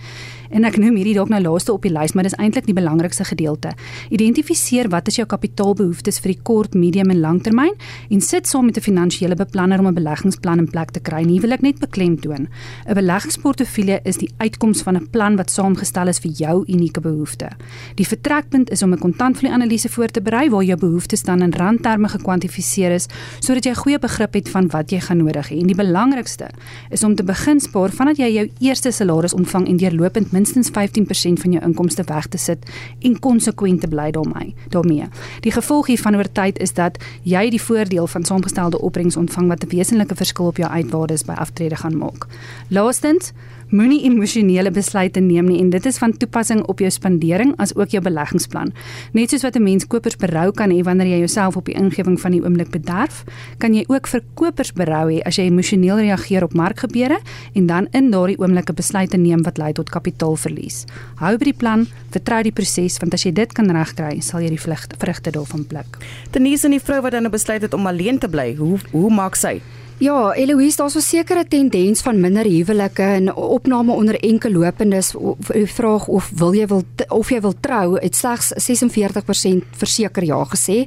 En 0.51 0.65
ek 0.65 0.77
noem 0.79 0.97
hierdie 0.97 1.15
dalk 1.17 1.31
nou 1.33 1.41
laaste 1.43 1.73
op 1.73 1.83
die 1.83 1.93
lys, 1.93 2.15
maar 2.15 2.27
dis 2.29 2.37
eintlik 2.39 2.67
die 2.69 2.77
belangrikste 2.77 3.25
gedeelte. 3.25 3.73
Identifiseer 4.15 4.91
wat 4.93 5.09
is 5.09 5.19
jou 5.19 5.27
kapitaalbehoeftes 5.27 6.21
vir 6.23 6.35
die 6.35 6.41
kort, 6.43 6.75
medium 6.75 7.11
en 7.11 7.21
langtermyn 7.21 7.75
en 8.11 8.21
sit 8.21 8.47
saam 8.47 8.67
met 8.67 8.77
'n 8.77 8.81
finansiële 8.81 9.35
beplanner 9.35 9.81
om 9.81 9.89
'n 9.89 9.95
beleggingsplan 9.95 10.59
in 10.59 10.71
plek 10.71 10.91
te 10.91 11.01
kry. 11.01 11.23
Nie 11.25 11.41
wil 11.41 11.53
ek 11.53 11.63
net 11.63 11.79
beklemtoon. 11.79 12.49
'n 12.87 12.95
Beleggingsportefeulje 12.95 14.01
is 14.05 14.19
die 14.19 14.31
uitkoms 14.39 14.83
van 14.83 14.97
'n 14.97 15.09
plan 15.11 15.37
wat 15.37 15.51
saamgestel 15.51 16.09
is 16.09 16.19
vir 16.19 16.31
jou 16.31 16.65
unieke 16.67 17.01
behoefte. 17.01 17.49
Die 17.95 18.07
vertrekpunt 18.07 18.71
is 18.71 18.83
om 18.83 18.93
'n 18.93 18.99
kontantvloei-analise 19.47 19.89
voor 19.89 20.09
te 20.09 20.21
berei 20.21 20.51
waar 20.51 20.65
jou 20.65 20.79
behoeftes 20.79 21.23
dan 21.23 21.43
in 21.43 21.53
randterme 21.53 22.09
gekwantifiseer 22.09 22.91
is 22.91 23.07
sodat 23.41 23.65
jy 23.65 23.71
'n 23.71 23.75
goeie 23.75 23.99
begrip 23.99 24.35
het 24.35 24.49
van 24.49 24.69
wat 24.69 24.91
jy 24.91 25.01
gaan 25.01 25.19
nodig 25.19 25.49
hê. 25.51 25.61
En 25.61 25.67
die 25.67 25.75
belangrikste 25.75 26.51
is 26.91 27.05
om 27.05 27.15
te 27.15 27.23
begin 27.23 27.61
spaar 27.61 27.91
vandat 27.91 28.17
jy 28.17 28.33
jou 28.33 28.51
eerste 28.61 28.91
salaris 28.91 29.35
ontvang 29.35 29.69
en 29.69 29.77
deurlopend 29.77 30.33
minstens 30.33 30.71
15% 30.71 31.41
van 31.41 31.53
jou 31.53 31.65
inkomste 31.65 32.03
weg 32.07 32.27
te 32.27 32.39
sit 32.39 32.59
en 33.01 33.19
konsekwent 33.19 33.81
te 33.81 33.89
bly 33.89 34.11
daarmee. 34.11 34.55
daarmee. 34.69 35.09
Die 35.41 35.53
gevolg 35.53 35.87
hiervan 35.87 36.17
oor 36.17 36.33
tyd 36.33 36.59
is 36.59 36.73
dat 36.73 36.99
jy 37.23 37.51
die 37.51 37.63
voordeel 37.63 38.07
van 38.07 38.25
saamgestelde 38.25 38.81
opbrengs 38.81 39.17
ontvang 39.17 39.49
wat 39.49 39.65
'n 39.65 39.77
wesenlike 39.77 40.15
verskil 40.15 40.47
op 40.47 40.57
jou 40.57 40.71
uitwaardes 40.71 41.25
by 41.25 41.33
aftrede 41.33 41.77
gaan 41.77 41.99
maak. 41.99 42.27
Laastens, 42.69 43.33
Moenie 43.67 44.05
emosionele 44.07 44.71
besluite 44.71 45.19
neem 45.19 45.49
nie 45.51 45.57
en 45.59 45.73
dit 45.73 45.87
is 45.91 45.97
van 45.99 46.13
toepassing 46.15 46.61
op 46.71 46.79
jou 46.79 46.91
spandering 46.95 47.51
as 47.59 47.73
ook 47.75 47.97
jou 47.97 48.03
beleggingsplan. 48.05 48.71
Net 49.11 49.33
soos 49.35 49.43
wat 49.43 49.57
'n 49.57 49.63
mens 49.63 49.87
kopers 49.87 50.17
berou 50.17 50.53
kan 50.53 50.71
hê 50.71 50.85
wanneer 50.85 51.07
jy 51.07 51.19
jouself 51.19 51.57
op 51.57 51.65
die 51.65 51.75
ingewing 51.75 52.21
van 52.21 52.31
die 52.31 52.43
oomblik 52.43 52.71
bederf, 52.71 53.25
kan 53.59 53.75
jy 53.75 53.85
ook 53.89 54.07
verkopers 54.07 54.73
berou 54.73 55.11
hê 55.11 55.21
as 55.27 55.37
jy 55.37 55.47
emosioneel 55.47 55.99
reageer 55.99 56.45
op 56.45 56.55
markgebeure 56.55 57.19
en 57.55 57.67
dan 57.67 57.89
in 57.91 58.11
daardie 58.11 58.39
oomblikke 58.39 58.73
besluite 58.73 59.17
neem 59.17 59.43
wat 59.43 59.59
lei 59.59 59.73
tot 59.73 59.91
kapitaalverlies. 59.91 60.85
Hou 61.17 61.37
by 61.37 61.45
die 61.45 61.59
plan, 61.59 61.87
vertrou 62.11 62.43
die 62.43 62.53
proses 62.53 62.99
want 62.99 63.15
as 63.15 63.25
jy 63.25 63.33
dit 63.33 63.53
kan 63.53 63.71
regkry, 63.71 64.21
sal 64.21 64.41
jy 64.41 64.49
die 64.49 64.61
vrugte 64.99 65.31
daarvan 65.31 65.67
pluk. 65.67 65.99
Denise 66.31 66.67
en 66.67 66.71
die 66.71 66.81
vrou 66.81 67.03
wat 67.03 67.13
dan 67.13 67.23
nou 67.23 67.33
besluit 67.33 67.63
het 67.63 67.75
om 67.75 67.87
alleen 67.87 68.19
te 68.19 68.29
bly, 68.29 68.55
hoe 68.55 68.79
hoe 68.93 69.11
maak 69.11 69.35
sy? 69.35 69.61
Ja, 69.99 70.35
Eloise, 70.35 70.77
daar's 70.77 70.95
'n 70.95 71.01
sekere 71.01 71.45
tendens 71.49 72.01
van 72.01 72.21
minder 72.21 72.45
huwelike 72.45 73.03
en 73.03 73.35
opname 73.35 73.93
onder 73.93 74.21
enkel 74.21 74.51
lopendes. 74.51 75.15
Die 75.53 75.67
vraag 75.67 76.07
of 76.09 76.31
wil 76.35 76.55
jy 76.55 76.67
wil 76.67 76.83
of 77.09 77.31
jy 77.31 77.41
wil 77.41 77.55
trou, 77.61 77.99
het 78.01 78.17
slegs 78.17 78.53
46% 78.57 79.65
verseker 79.71 80.25
ja 80.25 80.45
gesê. 80.45 80.85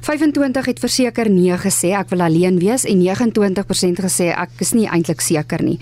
25 0.00 0.66
het 0.66 0.78
verseker 0.78 1.30
nee 1.30 1.56
gesê, 1.56 1.88
ek 1.88 2.08
wil 2.08 2.20
alleen 2.20 2.58
wees 2.58 2.84
en 2.84 3.00
29% 3.00 4.00
gesê 4.00 4.24
ek 4.24 4.50
is 4.58 4.72
nie 4.72 4.88
eintlik 4.88 5.20
seker 5.20 5.62
nie. 5.62 5.78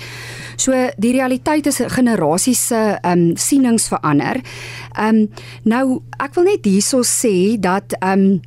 So 0.57 0.73
die 0.97 1.13
realiteit 1.13 1.67
is 1.67 1.81
generasies 1.87 2.67
se 2.67 2.99
ehm 3.03 3.19
um, 3.19 3.37
sienings 3.37 3.89
verander. 3.89 4.41
Ehm 4.97 5.17
um, 5.17 5.29
nou 5.63 6.03
ek 6.19 6.35
wil 6.35 6.45
net 6.45 6.65
hierso 6.65 7.03
sê 7.03 7.59
dat 7.61 7.93
ehm 7.99 8.21
um, 8.21 8.41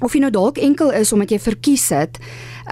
of 0.00 0.12
jy 0.12 0.20
nou 0.20 0.30
dalk 0.30 0.58
enkel 0.58 0.90
is 0.90 1.12
omdat 1.12 1.30
jy 1.30 1.38
verkies 1.38 1.88
het 1.88 2.18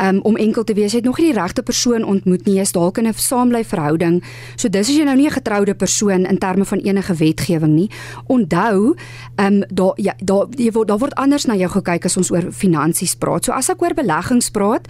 um, 0.01 0.21
om 0.23 0.37
enkel 0.37 0.65
te 0.65 0.75
wees. 0.75 0.93
Jy 0.93 0.99
het 0.99 1.05
nog 1.07 1.19
nie 1.19 1.33
die 1.33 1.41
regte 1.41 1.63
persoon 1.63 2.05
ontmoet 2.05 2.47
nie. 2.47 2.57
Jy's 2.59 2.73
dalk 2.73 2.99
in 2.99 3.07
'n 3.07 3.15
saambly 3.15 3.65
verhouding. 3.65 4.23
So 4.57 4.69
dis 4.69 4.89
as 4.89 4.97
jy 4.97 5.05
nou 5.05 5.17
nie 5.17 5.27
'n 5.27 5.39
getroude 5.41 5.75
persoon 5.75 6.27
in 6.27 6.39
terme 6.39 6.65
van 6.65 6.79
enige 6.79 7.15
wetgewing 7.15 7.75
nie. 7.75 7.91
Onthou, 8.27 8.95
ehm 9.37 9.47
um, 9.53 9.65
daar 9.69 9.93
ja, 9.97 10.15
daar 10.25 10.47
jy 10.57 10.73
word 10.73 10.89
daar 10.89 10.99
word 10.99 11.15
anders 11.15 11.47
na 11.47 11.55
jou 11.55 11.71
gekyk 11.71 12.05
as 12.05 12.17
ons 12.17 12.31
oor 12.31 12.53
finansies 12.53 13.15
praat. 13.15 13.45
So 13.45 13.53
as 13.53 13.69
ek 13.69 13.83
oor 13.83 13.95
beleggings 13.95 14.51
praat, 14.51 14.89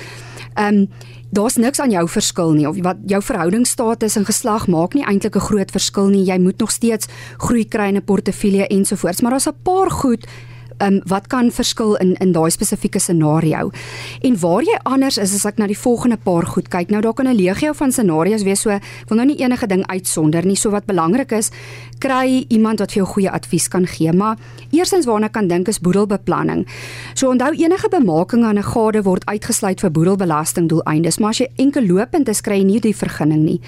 ehm 0.55 0.75
um, 0.75 0.89
Daar's 1.31 1.57
niks 1.57 1.81
aan 1.81 1.91
jou 1.91 2.09
verskil 2.09 2.53
nie 2.57 2.69
of 2.69 2.79
wat 2.81 2.97
jou 3.07 3.21
verhoudingsstatus 3.23 4.17
en 4.17 4.25
geslag 4.25 4.67
maak 4.67 4.95
nie 4.95 5.05
eintlik 5.05 5.37
'n 5.37 5.41
groot 5.41 5.71
verskil 5.71 6.09
nie. 6.09 6.25
Jy 6.25 6.39
moet 6.39 6.59
nog 6.59 6.71
steeds 6.71 7.07
groei 7.37 7.69
kry 7.69 7.89
in 7.89 7.97
'n 7.97 8.05
portefeulje 8.05 8.67
ensovoorts, 8.67 9.21
maar 9.21 9.31
daar's 9.31 9.49
'n 9.49 9.63
paar 9.63 9.91
goed 9.91 10.27
um, 10.83 11.01
wat 11.07 11.27
kan 11.27 11.51
verskil 11.51 11.97
in 11.97 12.15
in 12.15 12.33
daai 12.33 12.51
spesifieke 12.51 12.99
scenario. 12.99 13.71
En 14.23 14.39
waar 14.41 14.63
jy 14.63 14.79
anders 14.83 15.19
is 15.19 15.35
as 15.35 15.45
ek 15.45 15.59
na 15.59 15.67
die 15.67 15.79
volgende 15.79 16.17
paar 16.17 16.47
goed 16.47 16.69
kyk. 16.69 16.91
Nou 16.91 17.01
daar 17.03 17.15
kan 17.15 17.29
'n 17.29 17.37
legio 17.37 17.73
van 17.73 17.93
scenario's 17.93 18.43
wees 18.43 18.61
so 18.61 18.71
ek 18.71 19.09
wil 19.09 19.17
nou 19.17 19.27
nie 19.27 19.41
enige 19.43 19.67
ding 19.67 19.87
uitsonder 19.87 20.47
nie. 20.47 20.57
So 20.57 20.71
wat 20.71 20.87
belangrik 20.87 21.33
is, 21.33 21.51
kry 21.99 22.47
iemand 22.49 22.79
wat 22.79 22.93
vir 22.93 23.03
jou 23.03 23.13
goeie 23.15 23.31
advies 23.31 23.69
kan 23.69 23.87
gee. 23.87 24.13
Maar 24.13 24.37
eerstens 24.71 25.07
waarna 25.07 25.29
kan 25.29 25.49
dink 25.49 25.69
is 25.69 25.81
boedelbeplanning. 25.81 26.67
So 27.15 27.31
onthou 27.31 27.53
enige 27.53 27.89
bemaking 27.89 28.45
aan 28.45 28.59
'n 28.59 28.63
gade 28.63 29.03
word 29.03 29.27
uitgesluit 29.27 29.81
vir 29.81 29.91
boedelbelastingdoeleindes, 29.91 31.19
maar 31.19 31.31
as 31.31 31.39
jy 31.39 31.49
enkel 31.57 31.87
lopend 31.87 32.29
is, 32.29 32.41
kry 32.41 32.59
jy 32.59 32.65
nie 32.65 32.81
die 32.81 32.97
vergunning 32.97 33.45
nie. 33.45 33.61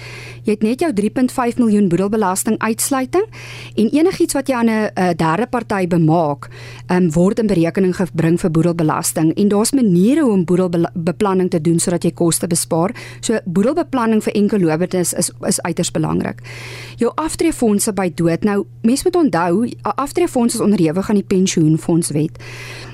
Jy 0.43 0.51
het 0.51 0.63
net 0.63 0.79
jou 0.79 0.93
3.5 0.93 1.57
miljoen 1.57 1.89
boedelbelasting 1.89 2.57
uitsluiting 2.59 3.25
en 3.75 3.89
enigiets 3.89 4.33
wat 4.33 4.47
jy 4.47 4.55
aan 4.55 4.69
'n 4.69 5.15
derde 5.17 5.47
party 5.47 5.87
bemaak, 5.87 6.49
um, 6.89 7.00
um, 7.01 7.11
word 7.15 7.39
in 7.39 7.49
berekening 7.49 7.93
gebring 7.97 8.37
vir 8.41 8.51
boedelbelasting 8.51 9.33
en 9.33 9.51
daar's 9.51 9.73
maniere 9.77 10.25
hoe 10.25 10.33
om 10.33 10.45
boedelbeplanning 10.45 11.49
te 11.51 11.61
doen 11.61 11.79
sodat 11.79 12.05
jy 12.05 12.13
koste 12.17 12.47
bespaar. 12.47 12.93
So 13.21 13.39
boedelbeplanning 13.45 14.23
vir 14.25 14.35
enkel 14.37 14.63
loberdes 14.65 15.13
is 15.13 15.31
is 15.47 15.61
uiters 15.61 15.91
belangrik. 15.91 16.41
Jou 17.01 17.11
aftreefondse 17.15 17.93
by 17.93 18.09
dood. 18.15 18.45
Nou 18.47 18.65
mense 18.81 19.07
moet 19.07 19.19
onthou, 19.23 19.67
aftreefondse 19.95 20.57
is 20.57 20.63
onderhewig 20.63 21.09
aan 21.09 21.21
die 21.21 21.27
pensioenfondswet. 21.27 22.39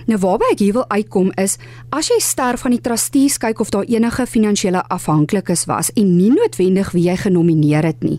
Nou 0.08 0.16
waarby 0.24 0.48
ek 0.54 0.62
hier 0.64 0.76
wil 0.78 0.86
uitkom 0.88 1.34
is 1.36 1.58
as 1.92 2.08
jy 2.08 2.16
sterf 2.24 2.62
van 2.64 2.72
die 2.72 2.80
trustees 2.80 3.36
kyk 3.44 3.60
of 3.60 3.74
daar 3.76 3.84
enige 3.92 4.24
finansiële 4.24 4.86
afhanklikes 4.88 5.66
was 5.68 5.90
en 6.00 6.14
nie 6.16 6.30
noodwendig 6.32 6.94
wie 6.96 7.10
jy 7.10 7.16
genomineer 7.26 7.84
het 7.84 8.06
nie. 8.08 8.16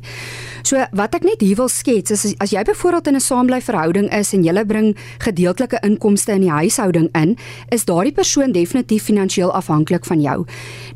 So 0.69 0.77
wat 0.93 1.15
ek 1.17 1.25
net 1.25 1.41
hier 1.41 1.57
wil 1.57 1.71
skets 1.73 2.13
is 2.13 2.35
as 2.45 2.53
jy 2.53 2.61
byvoorbeeld 2.69 3.09
in 3.09 3.17
'n 3.17 3.25
saambly 3.25 3.61
verhouding 3.65 4.13
is 4.13 4.35
en 4.35 4.45
jy 4.45 4.65
bring 4.65 4.97
gedeeltelike 5.19 5.79
inkomste 5.83 6.33
in 6.33 6.41
die 6.41 6.51
huishouding 6.51 7.09
in, 7.15 7.37
is 7.71 7.85
daardie 7.85 8.13
persoon 8.13 8.53
definitief 8.53 9.05
finansiëel 9.05 9.53
afhanklik 9.53 10.05
van 10.05 10.21
jou. 10.21 10.45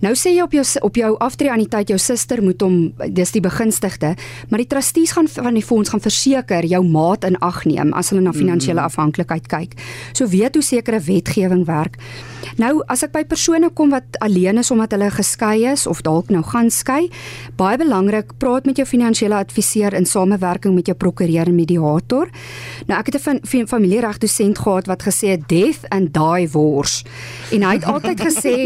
Nou 0.00 0.12
sê 0.14 0.34
jy 0.36 0.42
op 0.42 0.52
jou 0.52 0.64
op 0.82 0.94
jou 0.94 1.16
aftreeanniteit 1.18 1.88
jou 1.88 1.98
suster 1.98 2.42
moet 2.42 2.60
hom 2.60 2.92
dis 3.08 3.30
die 3.30 3.40
begunstigde, 3.40 4.14
maar 4.50 4.58
die 4.58 4.66
trustees 4.66 5.12
gaan 5.12 5.28
van 5.28 5.54
die 5.54 5.64
fonds 5.64 5.88
gaan 5.88 6.00
verseker 6.00 6.64
jou 6.64 6.84
maat 6.84 7.24
in 7.24 7.38
ag 7.40 7.64
neem 7.64 7.92
as 7.92 8.10
hulle 8.10 8.22
na 8.22 8.32
finansiële 8.32 8.80
mm-hmm. 8.80 8.84
afhanklikheid 8.84 9.48
kyk. 9.48 9.72
So 10.12 10.26
weet 10.26 10.54
hoe 10.54 10.62
sekere 10.82 11.00
wetgewing 11.00 11.66
werk. 11.66 11.98
Nou 12.60 12.82
as 12.90 13.04
ek 13.06 13.12
by 13.14 13.22
persone 13.28 13.70
kom 13.76 13.92
wat 13.94 14.18
alleen 14.24 14.58
is 14.60 14.70
omdat 14.74 14.92
hulle 14.96 15.08
geskei 15.14 15.64
is 15.70 15.86
of 15.88 16.02
dalk 16.04 16.30
nou 16.32 16.42
gaan 16.44 16.70
skei, 16.72 17.08
baie 17.56 17.78
belangrik, 17.80 18.34
praat 18.42 18.66
met 18.68 18.80
jou 18.80 18.86
finansiële 18.88 19.38
adviseur 19.38 19.94
in 19.96 20.06
samewerking 20.08 20.74
met 20.76 20.90
jou 20.90 20.96
prokureur 20.98 21.48
en 21.48 21.56
mediator. 21.56 22.28
Nou 22.88 22.98
ek 22.98 23.12
het 23.12 23.28
'n 23.28 23.66
familiereg 23.66 24.18
dosent 24.18 24.58
gehad 24.58 24.86
wat 24.86 25.02
gesê 25.02 25.36
het 25.36 25.48
death 25.48 25.88
and 25.90 26.12
die 26.12 26.48
wars. 26.52 27.04
En 27.52 27.62
hy 27.62 27.74
het 27.74 27.84
altyd 27.84 28.20
gesê 28.20 28.56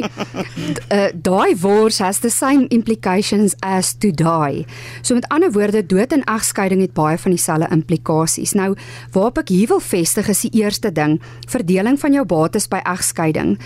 uh, 0.91 1.09
die 1.13 1.57
wars 1.61 1.99
has 1.99 2.19
the 2.21 2.31
same 2.31 2.67
implications 2.69 3.55
as 3.61 3.95
to 3.95 4.11
die. 4.11 4.67
So 5.03 5.15
met 5.15 5.29
ander 5.29 5.53
woorde, 5.53 5.87
dood 5.87 6.13
en 6.13 6.25
egskeiding 6.25 6.81
het 6.81 6.93
baie 6.93 7.19
van 7.19 7.31
dieselfde 7.31 7.69
implikasies. 7.71 8.53
Nou 8.53 8.75
waarop 9.13 9.39
ek 9.39 9.49
hier 9.49 9.69
wil 9.69 9.81
vestig 9.81 10.29
is 10.29 10.41
die 10.41 10.63
eerste 10.63 10.93
ding, 10.93 11.21
verdeling 11.49 12.01
van 12.01 12.06
jou 12.13 12.25
bates 12.25 12.69
by 12.69 12.81
egskeiding. 12.85 13.59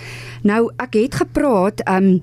Nou 0.43 0.71
ek 0.77 0.93
het 0.93 1.15
gepraat 1.15 1.81
um 1.89 2.21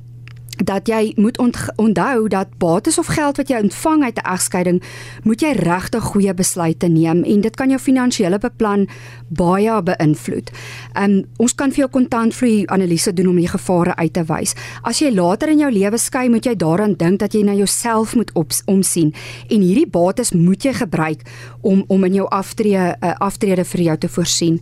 dat 0.64 0.88
jy 0.88 1.12
moet 1.16 1.38
onthou 1.76 2.28
dat 2.28 2.48
bates 2.58 2.98
of 2.98 3.06
geld 3.06 3.36
wat 3.36 3.48
jy 3.48 3.60
ontvang 3.62 4.02
uit 4.04 4.18
'n 4.18 4.30
egskeiding 4.32 4.82
moet 5.22 5.40
jy 5.40 5.52
regtig 5.52 6.02
goeie 6.02 6.34
besluite 6.34 6.86
neem 6.86 7.24
en 7.24 7.40
dit 7.40 7.56
kan 7.56 7.68
jou 7.68 7.80
finansiële 7.80 8.38
beplan 8.38 8.88
baie 9.28 9.82
beïnvloed. 9.82 10.50
Um 10.94 11.24
ons 11.36 11.54
kan 11.54 11.70
vir 11.70 11.78
jou 11.78 11.88
kontantvloei 11.88 12.66
analise 12.66 13.12
doen 13.12 13.28
om 13.28 13.36
die 13.36 13.48
gevare 13.48 13.96
uit 13.96 14.12
te 14.12 14.24
wys. 14.24 14.54
As 14.82 14.98
jy 14.98 15.14
later 15.14 15.48
in 15.48 15.58
jou 15.58 15.70
lewe 15.70 15.98
skei, 15.98 16.28
moet 16.28 16.44
jy 16.44 16.56
daaraan 16.56 16.94
dink 16.94 17.18
dat 17.18 17.32
jy 17.32 17.42
na 17.42 17.52
jouself 17.52 18.14
moet 18.14 18.32
omsien 18.66 19.14
en 19.48 19.60
hierdie 19.60 19.90
bates 19.90 20.32
moet 20.32 20.62
jy 20.62 20.72
gebruik 20.72 21.22
om 21.60 21.84
om 21.86 22.04
in 22.04 22.14
jou 22.14 22.28
aftrede 22.28 22.96
uh, 23.02 23.14
aftrede 23.18 23.64
vir 23.64 23.80
jou 23.80 23.96
te 23.96 24.08
voorsien 24.08 24.60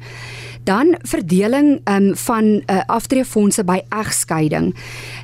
dan 0.67 0.97
verdeling 1.07 1.81
um, 1.87 2.11
van 2.27 2.45
uh, 2.67 2.81
aftreefondse 2.91 3.65
by 3.67 3.81
egskeiding. 3.95 4.73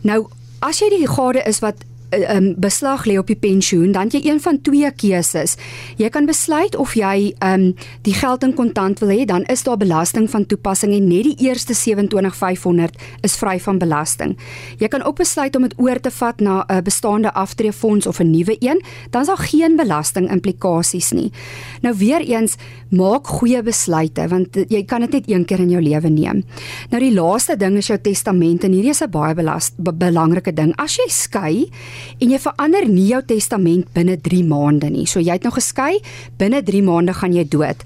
Nou 0.06 0.24
as 0.62 0.78
jy 0.78 0.92
die 0.94 1.08
gade 1.10 1.42
is 1.48 1.58
wat 1.64 1.82
um, 2.12 2.54
beslag 2.60 3.04
lê 3.06 3.18
op 3.18 3.26
die 3.26 3.38
pensioen, 3.38 3.92
dan 3.92 4.10
jy 4.12 4.22
een 4.24 4.40
van 4.40 4.60
twee 4.60 4.90
keuses. 4.90 5.56
Jy 5.96 6.08
kan 6.12 6.26
besluit 6.28 6.76
of 6.76 6.94
jy 6.98 7.32
um, 7.44 7.72
die 8.06 8.14
geld 8.14 8.44
in 8.46 8.54
kontant 8.54 9.00
wil 9.02 9.12
hê, 9.14 9.24
dan 9.28 9.44
is 9.52 9.64
daar 9.66 9.76
belasting 9.80 10.28
van 10.30 10.46
toepassing 10.46 10.94
en 10.94 11.08
net 11.08 11.24
die 11.24 11.48
eerste 11.48 11.74
27500 11.74 12.96
is 13.22 13.36
vry 13.40 13.58
van 13.60 13.78
belasting. 13.78 14.36
Jy 14.78 14.88
kan 14.92 15.02
ook 15.02 15.20
besluit 15.22 15.56
om 15.56 15.66
dit 15.66 15.76
oor 15.80 16.00
te 16.00 16.10
vat 16.10 16.40
na 16.40 16.64
'n 16.68 16.82
bestaande 16.82 17.32
aftreefonds 17.32 18.06
of 18.06 18.20
'n 18.20 18.30
nuwe 18.30 18.56
een, 18.60 18.82
dan 19.10 19.20
is 19.22 19.28
daar 19.28 19.36
geen 19.36 19.76
belasting 19.76 20.30
implikasies 20.30 21.12
nie. 21.12 21.32
Nou 21.80 21.94
weer 21.96 22.20
eens, 22.20 22.56
maak 22.90 23.26
goeie 23.26 23.62
besluite 23.62 24.28
want 24.28 24.56
jy 24.68 24.84
kan 24.84 25.00
dit 25.00 25.12
net 25.12 25.30
een 25.30 25.44
keer 25.44 25.60
in 25.60 25.70
jou 25.70 25.82
lewe 25.82 26.08
neem. 26.08 26.44
Nou 26.90 27.00
die 27.02 27.14
laaste 27.14 27.56
ding 27.56 27.76
is 27.76 27.86
jou 27.86 27.98
testament 27.98 28.64
en 28.64 28.72
hierdie 28.72 28.90
is 28.90 29.02
'n 29.02 29.10
baie 29.10 29.34
belast, 29.34 29.74
be 29.76 29.92
belangrike 29.92 30.52
ding. 30.52 30.72
As 30.76 30.96
jy 30.96 31.08
skei 31.08 31.70
en 32.18 32.30
jy 32.30 32.38
verander 32.38 32.88
nie 32.88 33.06
jou 33.06 33.22
testament 33.22 33.92
binne 33.94 34.16
3 34.20 34.44
maande 34.44 34.90
nie. 34.90 35.06
So 35.06 35.20
jy 35.20 35.32
het 35.32 35.42
nou 35.42 35.52
geskei, 35.52 36.00
binne 36.38 36.62
3 36.62 36.82
maande 36.82 37.14
gaan 37.14 37.32
jy 37.32 37.44
dood. 37.48 37.82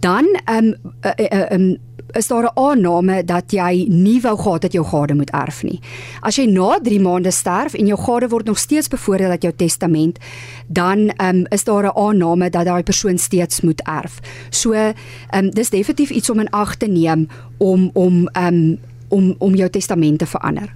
Dan 0.00 0.26
ehm 0.44 0.72
um, 0.72 0.74
uh, 1.04 1.12
uh, 1.30 1.46
um, 1.52 1.76
is 2.12 2.26
daar 2.26 2.42
'n 2.42 2.58
aanname 2.58 3.24
dat 3.24 3.52
jy 3.52 3.86
nie 3.88 4.20
wou 4.20 4.38
gehad 4.38 4.62
het 4.62 4.72
jou 4.72 4.84
gade 4.84 5.14
moet 5.14 5.30
erf 5.30 5.62
nie. 5.62 5.80
As 6.20 6.36
jy 6.36 6.46
na 6.46 6.78
3 6.82 7.00
maande 7.00 7.30
sterf 7.30 7.74
en 7.74 7.86
jou 7.86 7.98
gade 7.98 8.28
word 8.28 8.46
nog 8.46 8.58
steeds 8.58 8.88
bevoordeel 8.88 9.30
uit 9.30 9.42
jou 9.42 9.52
testament, 9.56 10.18
dan 10.66 11.12
um, 11.22 11.46
is 11.48 11.64
daar 11.64 11.84
'n 11.84 11.96
aanname 11.96 12.50
dat 12.50 12.64
daai 12.64 12.82
persoon 12.82 13.18
steeds 13.18 13.60
moet 13.60 13.82
erf. 13.82 14.20
So, 14.50 14.72
um, 15.34 15.50
dis 15.50 15.70
definitief 15.70 16.10
iets 16.10 16.30
om 16.30 16.40
in 16.40 16.50
ag 16.50 16.76
te 16.76 16.86
neem 16.86 17.28
om 17.58 17.90
om 17.92 18.28
um, 18.32 18.78
om 19.08 19.34
om 19.38 19.54
jou 19.54 19.70
testament 19.70 20.18
te 20.18 20.26
verander. 20.26 20.74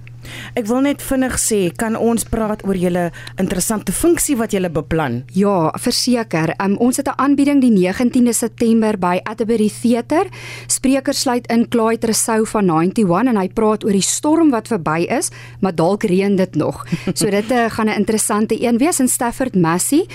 Ek 0.53 0.65
wil 0.65 0.81
net 0.81 1.01
vinnig 1.01 1.37
sê, 1.39 1.71
kan 1.75 1.95
ons 1.95 2.23
praat 2.23 2.63
oor 2.65 2.75
julle 2.75 3.11
interessante 3.41 3.91
funksie 3.91 4.35
wat 4.37 4.51
julle 4.51 4.69
beplan? 4.69 5.23
Ja, 5.33 5.71
verseker. 5.79 6.53
Um, 6.61 6.77
ons 6.77 6.97
het 6.97 7.07
'n 7.07 7.17
aanbieding 7.17 7.61
die 7.61 7.71
19de 7.71 8.33
September 8.33 8.97
by 8.97 9.19
Atterbury 9.23 9.69
Theater. 9.81 10.25
Spreker 10.67 11.13
sluit 11.13 11.47
in 11.47 11.67
Clyde 11.67 12.05
Rousseau 12.05 12.45
van 12.45 12.69
91 12.69 13.27
en 13.27 13.37
hy 13.37 13.49
praat 13.49 13.83
oor 13.83 13.91
die 13.91 14.01
storm 14.01 14.49
wat 14.49 14.67
verby 14.67 15.05
is, 15.09 15.29
maar 15.59 15.75
dalk 15.75 16.03
reën 16.03 16.35
dit 16.35 16.55
nog. 16.55 16.85
So 17.15 17.29
dit 17.29 17.51
uh, 17.51 17.69
gaan 17.69 17.87
'n 17.87 17.97
interessante 17.97 18.55
een 18.61 18.77
wees 18.77 18.99
in 18.99 19.07
Stafford 19.07 19.55
Massey, 19.55 20.05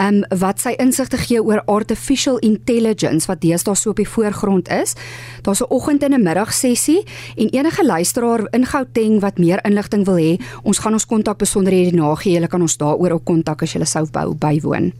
um, 0.00 0.24
wat 0.28 0.60
sy 0.60 0.74
insigte 0.78 1.16
gee 1.16 1.42
oor 1.42 1.62
artificial 1.66 2.38
intelligence 2.38 3.26
wat 3.26 3.40
deesdae 3.40 3.74
so 3.74 3.90
op 3.90 3.96
die 3.96 4.08
voorgrond 4.08 4.68
is. 4.68 4.94
Daar's 5.42 5.60
'n 5.60 5.68
oggend 5.68 6.02
en 6.02 6.14
'n 6.14 6.22
middag 6.22 6.52
sessie 6.52 7.04
en 7.36 7.48
enige 7.48 7.84
luisteraar 7.84 8.46
in 8.50 8.66
Gauteng 8.66 9.20
wat 9.20 9.38
meer 9.38 9.53
meer 9.54 9.62
inligting 9.68 10.04
wil 10.08 10.18
hê, 10.18 10.34
ons 10.66 10.80
gaan 10.82 10.96
ons 10.96 11.06
kontak 11.06 11.38
besonderhede 11.42 11.94
nagee. 11.96 12.34
Julle 12.34 12.50
kan 12.50 12.62
ons 12.64 12.76
daaroor 12.80 13.18
ook 13.18 13.26
kontak 13.28 13.62
as 13.64 13.74
julle 13.74 13.86
sou 13.88 14.04
bou 14.10 14.34
bywoon. 14.38 14.90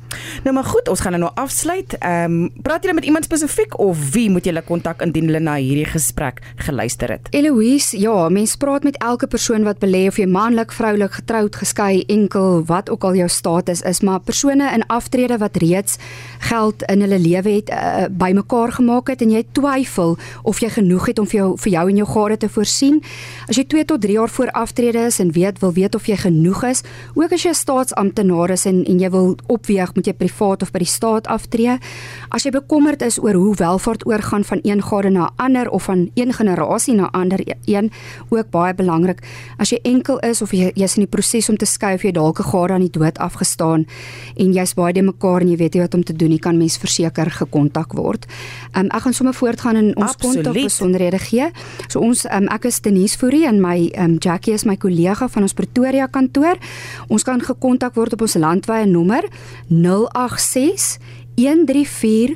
Nou 0.44 0.54
maar 0.54 0.68
goed, 0.68 0.88
ons 0.88 1.00
gaan 1.02 1.18
nou 1.18 1.32
afsluit. 1.40 1.96
Ehm 2.00 2.38
um, 2.44 2.50
praat 2.64 2.84
julle 2.84 2.94
met 2.94 3.04
iemand 3.08 3.26
spesifiek 3.26 3.78
of 3.80 3.98
wie 4.14 4.28
moet 4.30 4.44
julle 4.46 4.62
kontak 4.64 5.02
indien 5.02 5.26
hulle 5.28 5.40
na 5.42 5.56
hierdie 5.58 5.88
gesprek 5.88 6.40
geluister 6.66 7.10
het? 7.10 7.28
Eloise, 7.34 7.98
ja, 8.00 8.28
mens 8.28 8.56
praat 8.56 8.84
met 8.84 8.98
elke 9.02 9.26
persoon 9.26 9.64
wat 9.64 9.80
belê 9.82 10.06
of 10.08 10.18
jy 10.18 10.26
manlik, 10.30 10.72
vroulik, 10.72 11.18
getroud, 11.20 11.56
geskei, 11.56 12.04
enkel, 12.08 12.62
wat 12.68 12.90
ook 12.90 13.04
al 13.04 13.18
jou 13.18 13.28
status 13.28 13.82
is, 13.82 14.02
maar 14.02 14.20
persone 14.20 14.70
in 14.74 14.86
aftrede 14.92 15.38
wat 15.38 15.56
reeds 15.62 15.98
geld 16.44 16.84
in 16.92 17.04
hulle 17.04 17.18
lewe 17.18 17.56
het 17.58 17.70
uh, 17.72 18.06
bymekaar 18.10 18.72
gemaak 18.78 19.10
het 19.12 19.22
en 19.24 19.34
jy 19.34 19.44
twyfel 19.56 20.16
of 20.42 20.60
jy 20.62 20.70
genoeg 20.76 21.10
het 21.12 21.18
om 21.18 21.28
vir 21.28 21.40
jou 21.40 21.50
vir 21.64 21.72
jou 21.76 21.84
en 21.90 22.00
jou 22.02 22.08
gade 22.14 22.36
te 22.44 22.48
voorsien. 22.48 23.00
As 23.48 23.58
jy 23.58 23.66
2 23.74 23.84
tot 23.92 24.04
3 24.04 24.18
jaar 24.18 24.28
voor 24.28 24.43
voor 24.44 24.52
aftrede 24.52 24.98
is 24.98 25.18
en 25.18 25.32
weet 25.32 25.58
wil 25.58 25.72
weet 25.72 25.94
of 25.94 26.06
jy 26.06 26.16
genoeg 26.16 26.62
is, 26.68 26.82
ook 27.14 27.32
as 27.32 27.42
jy 27.42 27.50
'n 27.50 27.54
staatsamptenaar 27.54 28.50
is 28.50 28.66
en 28.66 28.84
en 28.84 28.98
jy 28.98 29.10
wil 29.10 29.36
opweeg 29.46 29.94
moet 29.94 30.06
jy 30.06 30.12
privaat 30.12 30.62
of 30.62 30.70
by 30.70 30.78
die 30.78 30.86
staat 30.86 31.26
aftree. 31.26 31.78
As 32.28 32.44
jy 32.44 32.50
bekommerd 32.50 33.02
is 33.02 33.18
oor 33.18 33.34
hoe 33.34 33.54
welvaart 33.54 34.06
oorgaan 34.06 34.44
van 34.44 34.58
een 34.62 34.82
gade 34.82 35.10
na 35.10 35.30
ander 35.36 35.70
of 35.70 35.82
van 35.82 36.10
een 36.14 36.32
generasie 36.32 36.94
na 36.94 37.08
ander 37.12 37.40
een, 37.64 37.90
ook 38.28 38.50
baie 38.50 38.74
belangrik. 38.74 39.22
As 39.58 39.70
jy 39.70 39.78
enkel 39.82 40.18
is 40.18 40.42
of 40.42 40.50
jy 40.52 40.72
jy's 40.74 40.96
in 40.96 41.02
die 41.02 41.10
proses 41.10 41.48
om 41.48 41.56
te 41.56 41.66
skei 41.66 41.94
of 41.94 42.02
jy 42.02 42.12
dalk 42.12 42.38
'n 42.38 42.50
gade 42.50 42.72
aan 42.72 42.80
die 42.80 42.90
dood 42.90 43.18
afgestaan 43.18 43.86
en 44.36 44.52
jy's 44.52 44.74
baie 44.74 44.92
de 44.92 45.02
mekaar 45.02 45.40
en 45.40 45.48
jy 45.48 45.56
weet 45.56 45.74
nie 45.74 45.82
wat 45.82 45.94
om 45.94 46.04
te 46.04 46.12
doen 46.12 46.28
nie, 46.28 46.38
kan 46.38 46.58
mens 46.58 46.76
verseker 46.76 47.30
gekontak 47.30 47.92
word. 47.92 48.26
Um, 48.76 48.86
ek 48.86 49.02
gaan 49.02 49.14
sommer 49.14 49.34
voortgaan 49.34 49.76
in 49.76 49.96
ons 49.96 50.16
kontak 50.16 50.54
besonderhede 50.54 51.18
gee. 51.18 51.50
So 51.88 52.00
ons 52.00 52.24
um, 52.24 52.48
ek 52.48 52.64
is 52.64 52.80
Denise 52.80 53.16
Fourie 53.16 53.46
en 53.46 53.60
my 53.60 53.90
um, 53.98 54.18
Jackie 54.34 54.52
is 54.52 54.64
my 54.66 54.74
kollega 54.74 55.28
van 55.30 55.44
ons 55.46 55.54
Pretoria 55.54 56.08
kantoor. 56.10 56.58
Ons 57.06 57.22
kan 57.22 57.38
gekontak 57.38 57.94
word 57.94 58.16
op 58.16 58.24
ons 58.26 58.34
landwyse 58.34 58.88
nommer 58.90 59.28
086 59.70 60.96
134 61.38 62.34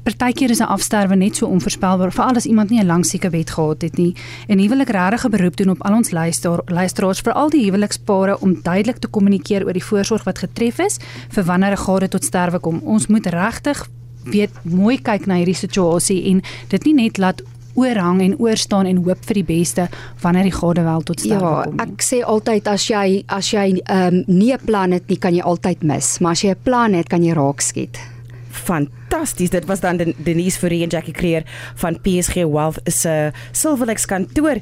partykeer 0.02 0.50
is 0.50 0.60
'n 0.60 0.72
afsterwe 0.72 1.14
net 1.16 1.36
so 1.36 1.46
onvoorspelbaar, 1.46 2.12
veral 2.12 2.34
as 2.36 2.46
iemand 2.46 2.70
nie 2.70 2.80
'n 2.80 2.86
lang 2.86 3.04
sieke 3.04 3.30
wet 3.30 3.50
gehad 3.50 3.82
het 3.82 3.96
nie. 3.96 4.14
En 4.46 4.58
huwelik 4.58 4.88
regtig 4.88 5.24
'n 5.24 5.30
beroep 5.30 5.56
doen 5.56 5.70
op 5.70 5.82
al 5.82 5.94
ons 5.94 6.10
luister 6.10 6.60
luisteraars 6.64 7.20
vir 7.20 7.32
al 7.32 7.50
die 7.50 7.64
huwelikspare 7.64 8.40
om 8.40 8.62
duidelik 8.62 8.98
te 8.98 9.08
kommunikeer 9.08 9.64
oor 9.64 9.72
die 9.72 9.84
voorsorg 9.84 10.24
wat 10.24 10.38
getref 10.38 10.78
is 10.78 10.98
vir 11.28 11.44
wanneer 11.44 11.72
'n 11.72 11.84
gade 11.84 12.08
tot 12.08 12.24
sterwe 12.24 12.58
kom. 12.58 12.80
Ons 12.84 13.06
moet 13.06 13.26
regtig 13.26 13.88
weet 14.24 14.50
mooi 14.62 14.98
kyk 15.02 15.26
na 15.26 15.34
hierdie 15.34 15.54
situasie 15.54 16.24
en 16.24 16.42
dit 16.68 16.84
nie 16.84 16.94
net 16.94 17.18
laat 17.18 17.42
oorhang 17.78 18.20
en 18.24 18.36
oorstaan 18.42 18.90
en 18.90 19.02
hoop 19.06 19.24
vir 19.30 19.40
die 19.40 19.46
beste 19.48 19.88
wanneer 20.22 20.48
die 20.48 20.56
gade 20.58 20.84
wel 20.86 21.06
tot 21.06 21.20
sterwe 21.20 21.54
ja, 21.54 21.64
kom. 21.64 21.78
Ja, 21.78 21.88
ek 21.88 22.06
sê 22.06 22.20
altyd 22.34 22.70
as 22.74 22.90
jy 22.90 23.06
as 23.38 23.52
jy 23.54 23.66
ehm 23.78 24.20
um, 24.20 24.22
nie 24.26 24.52
'n 24.52 24.64
plan 24.66 24.92
het 24.92 25.08
nie, 25.08 25.18
kan 25.18 25.34
jy 25.34 25.42
altyd 25.42 25.82
mis, 25.82 26.18
maar 26.20 26.32
as 26.32 26.42
jy 26.42 26.50
'n 26.50 26.62
plan 26.64 26.94
het, 26.94 27.08
kan 27.08 27.22
jy 27.22 27.34
raak 27.34 27.60
skiet. 27.60 27.98
Fantasties. 28.50 29.50
Dit 29.50 29.64
was 29.66 29.80
dan 29.80 30.14
Denise 30.16 30.58
Fourie 30.58 30.82
en 30.82 30.88
Jackie 30.88 31.12
Creer 31.12 31.42
van 31.74 32.00
PSG 32.00 32.34
Wealth 32.34 32.80
se 32.84 33.32
Silverlex 33.52 34.06
kantoor. 34.06 34.60